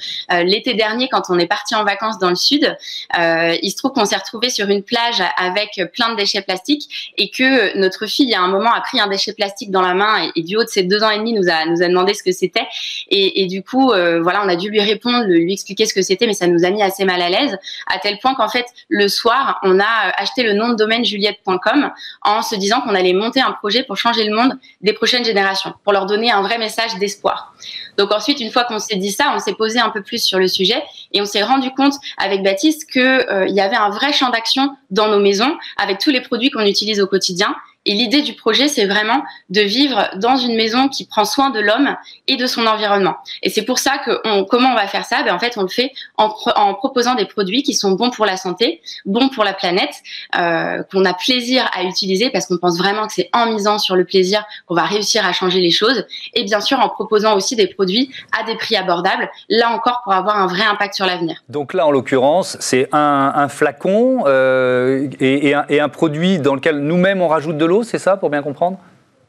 l'été 0.45 0.75
dernier 0.75 1.09
quand 1.09 1.25
on 1.29 1.39
est 1.39 1.47
parti 1.47 1.75
en 1.75 1.85
vacances 1.85 2.19
dans 2.19 2.29
le 2.29 2.37
sud. 2.37 2.77
il 3.17 3.71
se 3.71 3.77
trouve 3.77 3.93
qu'on 3.93 4.05
s'est 4.05 4.17
retrouvé 4.17 4.51
sur 4.51 4.69
une 4.69 4.83
plage 4.83 5.23
avec 5.37 5.81
plein 5.95 6.11
de 6.13 6.17
déchets 6.17 6.43
plastiques 6.43 7.13
et 7.17 7.31
que 7.31 7.77
notre 7.79 8.07
fille 8.07 8.35
à 8.35 8.41
un 8.41 8.49
moment 8.49 8.73
a 8.73 8.81
pris 8.81 9.01
un 9.01 9.07
déchet 9.07 9.33
plastique 9.33 9.71
dans 9.71 9.83
la 9.83 9.95
main 9.95 10.31
et, 10.35 10.43
du 10.43 10.57
haut 10.57 10.65
de 10.65 10.69
ses 10.69 10.83
deux 10.83 11.03
ans 11.03 11.11
et 11.11 11.19
demi 11.19 11.33
nous 11.33 11.49
a 11.49 11.67
nous 11.67 11.83
a 11.83 11.89
demandé 11.89 12.15
ce 12.15 12.23
que 12.23 12.33
c'était 12.33 12.67
et, 13.09 13.47
du 13.47 13.63
coup 13.63 13.89
voilà 13.89 14.43
on 14.45 14.49
a 14.49 14.57
dû 14.57 14.71
lui 14.71 14.81
répondre, 14.81 15.25
lui 15.27 15.53
expliquer 15.53 15.87
ce 15.87 15.95
que 15.95 16.03
c'était 16.03 16.27
mais 16.27 16.35
ça 16.35 16.47
nous 16.47 16.65
a 16.65 16.71
mis 16.71 16.83
assez 16.83 17.05
mal 17.05 17.21
à 17.23 17.29
l'aise 17.29 17.57
à 17.87 17.99
tel 17.99 18.19
point 18.19 18.35
qu'en 18.35 18.49
fait 18.49 18.67
le 18.89 19.09
soir 19.09 19.61
on 19.63 19.79
a 19.79 20.13
acheté 20.17 20.43
le 20.43 20.53
nom 20.53 20.71
de 20.71 20.75
domaine 20.75 21.05
juliette.com 21.13 21.91
en 22.23 22.43
se 22.43 22.57
disant 22.57 22.81
qu'on 22.81 22.95
allait 22.95 23.13
monter 23.13 23.41
un 23.41 23.53
projet 23.53 23.85
pour 23.85 23.97
changer 23.97 24.25
le 24.25 24.35
monde 24.35 24.59
des 24.81 24.93
prochaines 24.93 25.25
générations, 25.25 25.75
pour 25.85 25.93
leur 25.93 26.07
donner 26.07 26.31
un 26.31 26.43
vrai 26.43 26.59
message 26.59 26.97
d'espoir. 26.97 27.55
Donc 27.99 28.13
ensuite, 28.13 28.41
une 28.41 28.51
fois 28.51 28.65
qu'on 28.65 28.79
s'est 28.79 28.97
dit 28.97 29.13
ça, 29.13 29.33
on 29.35 29.39
s'est 29.39 29.55
posé 29.55 29.79
un 29.79 29.91
peu 29.91 30.03
plus 30.03 30.23
sur 30.23 30.39
le 30.39 30.49
sujet 30.49 30.83
et 31.13 31.21
on 31.21 31.25
s'est 31.25 31.43
rendu 31.43 31.71
compte 31.73 31.95
avec 32.17 32.43
Baptiste 32.43 32.91
qu'il 32.91 33.03
euh, 33.03 33.47
y 33.49 33.61
avait 33.61 33.77
un 33.77 33.91
vrai 33.91 34.13
champ 34.13 34.31
d'action 34.31 34.75
dans 34.91 35.09
nos 35.09 35.21
maisons 35.21 35.57
avec 35.77 35.99
tous 35.99 36.11
les 36.11 36.21
produits 36.21 36.51
qu'on 36.51 36.67
utilise 36.67 37.01
au 37.01 37.07
quotidien 37.07 37.55
et 37.85 37.95
l'idée 37.95 38.23
du 38.23 38.35
projet, 38.35 38.69
c'est 38.69 38.87
vraiment 38.87 39.23
de 39.51 39.61
vivre 39.61 40.09
dans 40.17 40.37
une 40.37 40.55
maison 40.55 40.89
qui 40.89 41.05
prend 41.05 41.25
soin 41.25 41.51
de 41.51 41.59
l'homme 41.59 41.97
et 42.29 42.37
de 42.37 42.47
son 42.47 42.67
environnement. 42.67 43.17
Et 43.43 43.51
c'est 43.51 43.63
pour 43.63 43.79
ça 43.79 43.99
que 43.99 44.21
on, 44.25 44.45
comment 44.45 44.71
on 44.71 44.75
va 44.75 44.87
faire 44.87 45.05
ça? 45.05 45.23
Ben 45.25 45.35
En 45.35 45.39
fait, 45.41 45.55
on 45.57 45.63
le 45.63 45.69
fait 45.69 45.93
en, 46.17 46.75
proposant 46.75 47.15
des 47.15 47.25
produits 47.25 47.63
qui 47.63 47.75
sont 47.75 47.93
bons 47.93 48.11
pour 48.11 48.25
la 48.25 48.37
santé, 48.37 48.81
bons 49.05 49.29
pour 49.29 49.43
la 49.43 49.53
planète, 49.53 49.95
euh, 50.37 50.83
qu'on 50.93 51.05
a 51.05 51.15
plaisir 51.15 51.69
à 51.77 51.83
utiliser 51.83 52.31
parce 52.31 52.47
qu'on 52.47 52.59
pense 52.59 52.79
vraiment 52.79 53.07
que 53.07 53.15
c'est 53.15 53.31
en 53.33 53.47
misant 53.47 53.79
sur 53.79 53.97
le 53.97 54.05
plaisir 54.05 54.45
qu'on 54.67 54.75
va 54.75 54.85
réussir 54.85 55.27
à 55.27 55.33
changer 55.33 55.61
les 55.61 55.71
choses. 55.71 56.07
Et 56.35 56.45
bien 56.45 56.61
sûr, 56.61 56.79
en 56.79 56.89
proposant 56.89 57.37
aussi 57.37 57.57
des 57.57 57.67
produits 57.67 58.11
à 58.39 58.45
des 58.45 58.55
prix 58.55 58.77
abordables, 58.77 59.29
là 59.49 59.71
encore 59.71 60.03
pour 60.05 60.13
avoir 60.13 60.39
un 60.39 60.47
vrai 60.47 60.65
impact 60.65 60.95
sur 60.95 61.07
l'avenir. 61.07 61.43
Donc 61.49 61.75
là, 61.75 61.87
en 61.87 61.91
l'occurrence, 61.91 62.57
c'est 62.61 62.89
un, 62.93 63.49
flacon 63.49 64.25
euh, 64.27 65.09
et, 65.19 65.55
un, 65.55 65.65
et 65.69 65.81
un 65.81 65.89
produit 65.89 66.39
dans 66.39 66.55
lequel 66.55 66.79
nous-mêmes 66.79 67.21
on 67.23 67.29
rajoute 67.29 67.59
de 67.59 67.65
l'eau 67.65 67.72
c'est 67.83 67.99
ça, 67.99 68.17
pour 68.17 68.29
bien 68.29 68.43
comprendre? 68.43 68.79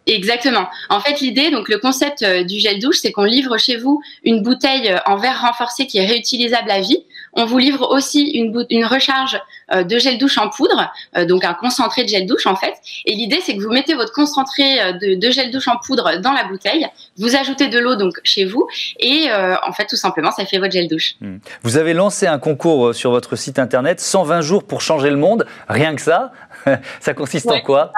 Exactement. 0.05 0.67
En 0.89 0.99
fait, 0.99 1.21
l'idée, 1.21 1.49
donc 1.49 1.69
le 1.69 1.77
concept 1.77 2.23
euh, 2.23 2.43
du 2.43 2.59
gel 2.59 2.79
douche, 2.79 2.97
c'est 3.01 3.11
qu'on 3.11 3.23
livre 3.23 3.57
chez 3.57 3.77
vous 3.77 4.01
une 4.23 4.41
bouteille 4.41 4.91
euh, 4.91 4.97
en 5.05 5.15
verre 5.15 5.41
renforcé 5.41 5.87
qui 5.87 5.97
est 5.97 6.05
réutilisable 6.05 6.69
à 6.69 6.81
vie. 6.81 7.05
On 7.33 7.45
vous 7.45 7.57
livre 7.57 7.89
aussi 7.89 8.31
une, 8.31 8.65
une 8.69 8.85
recharge 8.85 9.41
euh, 9.73 9.83
de 9.83 9.97
gel 9.97 10.17
douche 10.17 10.37
en 10.37 10.49
poudre, 10.49 10.91
donc 11.27 11.45
un 11.45 11.53
concentré 11.53 12.03
de 12.03 12.09
gel 12.09 12.25
douche 12.25 12.45
en 12.45 12.55
fait. 12.55 12.73
Et 13.05 13.15
l'idée, 13.15 13.39
c'est 13.41 13.55
que 13.55 13.61
vous 13.61 13.71
mettez 13.71 13.95
votre 13.95 14.11
concentré 14.11 14.93
de, 14.93 15.31
gel 15.31 15.49
douche 15.51 15.67
en 15.67 15.77
poudre 15.77 16.19
dans 16.19 16.33
la 16.33 16.43
bouteille, 16.43 16.87
vous 17.17 17.35
ajoutez 17.35 17.69
de 17.69 17.79
l'eau 17.79 17.95
donc 17.95 18.19
chez 18.23 18.45
vous, 18.45 18.67
et 18.99 19.29
en 19.31 19.71
fait, 19.73 19.87
tout 19.87 19.95
simplement, 19.95 20.31
ça 20.31 20.45
fait 20.45 20.59
votre 20.59 20.73
gel 20.73 20.87
douche. 20.87 21.15
Hmm. 21.21 21.37
Vous 21.63 21.77
avez 21.77 21.93
lancé 21.93 22.27
un 22.27 22.37
concours 22.37 22.93
sur 22.93 23.09
votre 23.09 23.35
site 23.35 23.57
internet, 23.57 23.99
120 23.99 24.41
jours 24.41 24.63
pour 24.63 24.81
changer 24.81 25.09
le 25.09 25.17
monde, 25.17 25.47
rien 25.67 25.95
que 25.95 26.01
ça. 26.01 26.31
ça 26.99 27.13
consiste 27.13 27.49
en 27.49 27.61
quoi? 27.61 27.91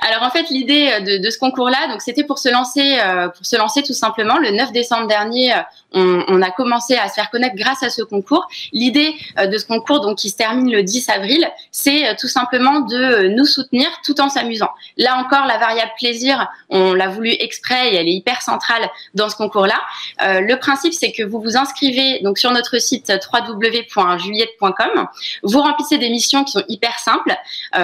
Alors 0.00 0.22
en 0.22 0.30
fait, 0.30 0.50
l'idée 0.50 0.90
euh, 0.92 1.18
de, 1.18 1.30
ce 1.30 1.38
concours-là, 1.38 1.88
donc 1.88 2.02
c'était 2.02 2.24
pour 2.24 2.38
se 2.38 2.48
lancer, 2.48 2.98
euh, 2.98 3.28
pour 3.28 3.46
se 3.46 3.56
lancer 3.56 3.82
tout 3.82 3.92
simplement. 3.92 4.38
Le 4.38 4.50
9 4.50 4.72
décembre 4.72 5.06
dernier, 5.06 5.52
euh, 5.54 6.22
on, 6.28 6.42
a 6.42 6.50
commencé 6.50 6.96
à 6.96 7.08
se 7.08 7.14
faire 7.14 7.30
connaître 7.30 7.54
grâce 7.56 7.82
à 7.82 7.90
ce 7.90 8.02
concours. 8.02 8.46
L'idée 8.72 9.14
de 9.38 9.58
ce 9.58 9.64
concours, 9.64 10.00
donc 10.00 10.18
qui 10.18 10.30
se 10.30 10.36
termine 10.36 10.70
le 10.70 10.82
10 10.82 11.08
avril, 11.08 11.48
c'est 11.70 12.16
tout 12.16 12.26
simplement 12.26 12.80
de 12.80 13.28
nous 13.28 13.44
soutenir 13.44 13.86
tout 14.04 14.20
en 14.20 14.28
s'amusant. 14.28 14.70
Là 14.96 15.16
encore, 15.16 15.46
la 15.46 15.58
variable 15.58 15.92
plaisir, 15.96 16.48
on 16.68 16.94
l'a 16.94 17.08
voulu 17.08 17.30
exprès 17.30 17.92
et 17.92 17.94
elle 17.94 18.08
est 18.08 18.12
hyper 18.14 18.42
centrale 18.42 18.82
dans 19.14 19.28
ce 19.28 19.36
concours-là. 19.36 19.80
le 20.20 20.54
principe, 20.56 20.92
c'est 20.92 21.12
que 21.12 21.22
vous 21.22 21.40
vous 21.40 21.56
inscrivez 21.56 22.20
donc 22.22 22.38
sur 22.38 22.50
notre 22.50 22.78
site 22.80 23.12
www.juliette.com. 23.32 25.06
Vous 25.44 25.60
remplissez 25.60 25.98
des 25.98 26.10
missions 26.10 26.42
qui 26.42 26.52
sont 26.52 26.64
hyper 26.68 26.98
simples, 26.98 27.36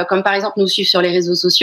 comme 0.09 0.25
par 0.25 0.35
exemple 0.35 0.59
nous 0.59 0.67
suivre 0.67 0.89
sur 0.89 1.01
les 1.01 1.11
réseaux 1.11 1.37
sociaux 1.37 1.60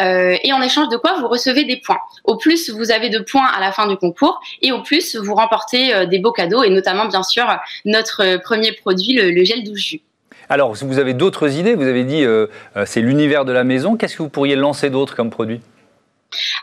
euh, 0.00 0.36
et 0.42 0.52
en 0.52 0.62
échange 0.62 0.88
de 0.88 0.96
quoi 0.96 1.14
vous 1.20 1.28
recevez 1.28 1.64
des 1.64 1.76
points. 1.76 1.98
Au 2.24 2.36
plus 2.36 2.70
vous 2.70 2.90
avez 2.90 3.10
de 3.10 3.18
points 3.18 3.46
à 3.46 3.60
la 3.60 3.72
fin 3.72 3.86
du 3.86 3.96
concours 3.96 4.40
et 4.60 4.72
au 4.72 4.82
plus 4.82 5.16
vous 5.16 5.34
remportez 5.34 5.94
euh, 5.94 6.06
des 6.06 6.18
beaux 6.18 6.32
cadeaux 6.32 6.62
et 6.62 6.70
notamment 6.70 7.06
bien 7.06 7.22
sûr 7.22 7.44
notre 7.84 8.22
euh, 8.22 8.38
premier 8.38 8.72
produit, 8.72 9.14
le, 9.14 9.44
gel 9.44 9.64
douche 9.64 9.80
jus. 9.80 10.00
Alors, 10.48 10.74
vous 10.74 10.98
avez 10.98 11.14
d'autres 11.14 11.56
idées, 11.56 11.74
vous 11.74 11.86
avez 11.86 12.04
dit 12.04 12.24
c'est 12.84 13.00
l'univers 13.00 13.44
de 13.44 13.52
la 13.52 13.64
maison, 13.64 13.96
qu'est-ce 13.96 14.16
que 14.16 14.22
vous 14.22 14.28
pourriez 14.28 14.54
lancer 14.54 14.90
d'autre 14.90 15.16
comme 15.16 15.30
produit? 15.30 15.60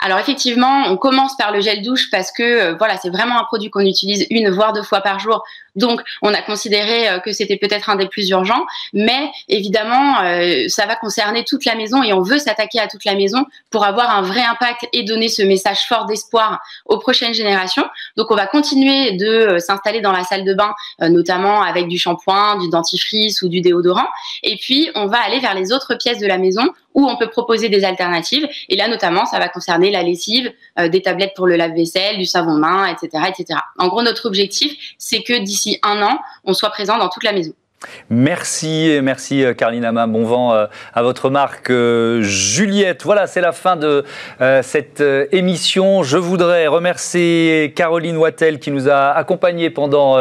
Alors 0.02 0.20
effectivement, 0.20 0.86
on 0.88 0.98
commence 0.98 1.36
par 1.38 1.52
le 1.52 1.62
gel 1.62 1.82
douche 1.82 2.10
parce 2.12 2.32
que 2.32 2.78
voilà, 2.78 2.98
c'est 2.98 3.10
vraiment 3.10 3.40
un 3.40 3.46
produit 3.46 3.70
qu'on 3.70 3.82
utilise 3.82 4.28
une 4.30 4.50
voire 4.50 4.74
deux 4.74 4.84
fois 4.84 5.02
par 5.02 5.20
jour 5.20 5.44
donc, 5.76 6.02
on 6.22 6.34
a 6.34 6.42
considéré 6.42 7.10
euh, 7.10 7.20
que 7.20 7.32
c'était 7.32 7.58
peut-être 7.58 7.90
un 7.90 7.96
des 7.96 8.08
plus 8.08 8.30
urgents, 8.30 8.66
mais 8.94 9.30
évidemment, 9.48 10.22
euh, 10.24 10.66
ça 10.68 10.86
va 10.86 10.96
concerner 10.96 11.44
toute 11.44 11.66
la 11.66 11.76
maison 11.76 12.04
et 12.04 12.14
on 12.14 12.22
veut 12.22 12.40
s'attaquer 12.40 12.80
à 12.80 12.88
toute 12.88 13.06
la 13.06 13.16
maison 13.16 13.46
pour 13.70 13.86
avoir 13.86 14.10
un 14.16 14.22
vrai 14.22 14.42
impact 14.42 14.88
et 14.94 15.04
donner 15.04 15.30
ce 15.30 15.42
message 15.42 15.88
fort 15.88 16.06
d'espoir 16.06 16.60
aux 16.86 16.98
prochaines 16.98 17.34
générations. 17.34 17.86
Donc, 18.18 18.32
on 18.32 18.36
va 18.36 18.48
continuer 18.48 19.14
de 19.14 19.26
euh, 19.26 19.60
s'installer 19.60 20.02
dans 20.02 20.12
la 20.12 20.24
salle 20.24 20.44
de 20.44 20.54
bain, 20.54 20.74
notamment 21.02 21.62
avec 21.62 21.88
du 21.88 21.98
shampoing, 21.98 22.58
du 22.58 22.70
dentifrice 22.70 23.42
ou 23.42 23.50
du 23.50 23.62
déodorant. 23.62 24.08
Et 24.44 24.58
puis, 24.58 24.90
on 24.96 25.08
va 25.08 25.20
aller 25.20 25.40
vers 25.40 25.54
les 25.54 25.72
autres 25.72 25.96
pièces 25.96 26.20
de 26.20 26.28
la 26.28 26.38
maison 26.38 26.64
où 26.96 27.08
on 27.08 27.18
peut 27.18 27.30
proposer 27.30 27.70
des 27.70 27.84
alternatives. 27.84 28.48
Et 28.68 28.76
là, 28.76 28.88
notamment, 28.88 29.26
ça 29.26 29.40
va 29.40 29.48
concerner 29.48 29.92
la 29.92 30.04
lessive, 30.04 30.52
des 30.78 31.02
tablettes 31.02 31.34
pour 31.36 31.48
le 31.48 31.56
lave-vaisselle, 31.56 32.18
du 32.18 32.26
savon 32.26 32.56
de 32.56 32.60
main, 32.60 32.88
etc., 32.88 33.26
etc. 33.30 33.60
En 33.78 33.88
gros, 33.88 34.02
notre 34.02 34.26
objectif, 34.26 34.76
c'est 34.98 35.24
que 35.24 35.44
un 35.84 36.02
an, 36.02 36.20
on 36.44 36.54
soit 36.54 36.70
présent 36.70 36.98
dans 36.98 37.10
toute 37.10 37.24
la 37.24 37.34
maison. 37.34 37.54
Merci, 38.10 39.00
merci 39.02 39.46
euh, 39.46 39.54
Carlinama. 39.54 40.08
Bon 40.08 40.26
vent 40.26 40.54
euh, 40.54 40.66
à 40.94 41.02
votre 41.02 41.30
marque 41.30 41.70
euh, 41.70 42.22
Juliette. 42.22 43.04
Voilà, 43.04 43.28
c'est 43.28 43.42
la 43.42 43.52
fin 43.52 43.76
de 43.76 44.04
cette 44.62 45.04
émission. 45.32 46.04
Je 46.04 46.18
voudrais 46.18 46.68
remercier 46.68 47.74
Caroline 47.76 48.18
Wattel 48.18 48.60
qui 48.60 48.72
nous 48.72 48.90
a 48.90 49.12
accompagnés 49.12 49.70
pendant 49.70 50.18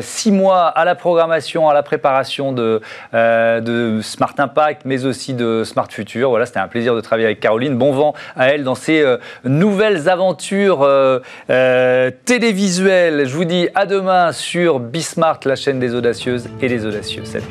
six 0.00 0.30
mois 0.30 0.66
à 0.66 0.84
la 0.84 0.94
programmation, 0.94 1.68
à 1.68 1.74
la 1.74 1.82
préparation 1.82 2.52
de, 2.52 2.80
de 3.12 4.00
Smart 4.02 4.34
Impact, 4.38 4.82
mais 4.84 5.04
aussi 5.04 5.34
de 5.34 5.64
Smart 5.64 5.88
Future. 5.90 6.30
Voilà, 6.30 6.46
c'était 6.46 6.60
un 6.60 6.68
plaisir 6.68 6.94
de 6.94 7.00
travailler 7.00 7.26
avec 7.26 7.40
Caroline. 7.40 7.76
Bon 7.76 7.92
vent 7.92 8.14
à 8.36 8.48
elle 8.48 8.64
dans 8.64 8.74
ses 8.74 9.04
nouvelles 9.44 10.08
aventures 10.08 10.88
télévisuelles. 12.24 13.26
Je 13.26 13.34
vous 13.34 13.44
dis 13.44 13.68
à 13.74 13.86
demain 13.86 14.32
sur 14.32 14.78
Bismart, 14.80 15.40
la 15.44 15.56
chaîne 15.56 15.80
des 15.80 15.94
audacieuses 15.94 16.48
et 16.60 16.68
des 16.68 16.86
audacieux. 16.88 17.24
Salut 17.24 17.44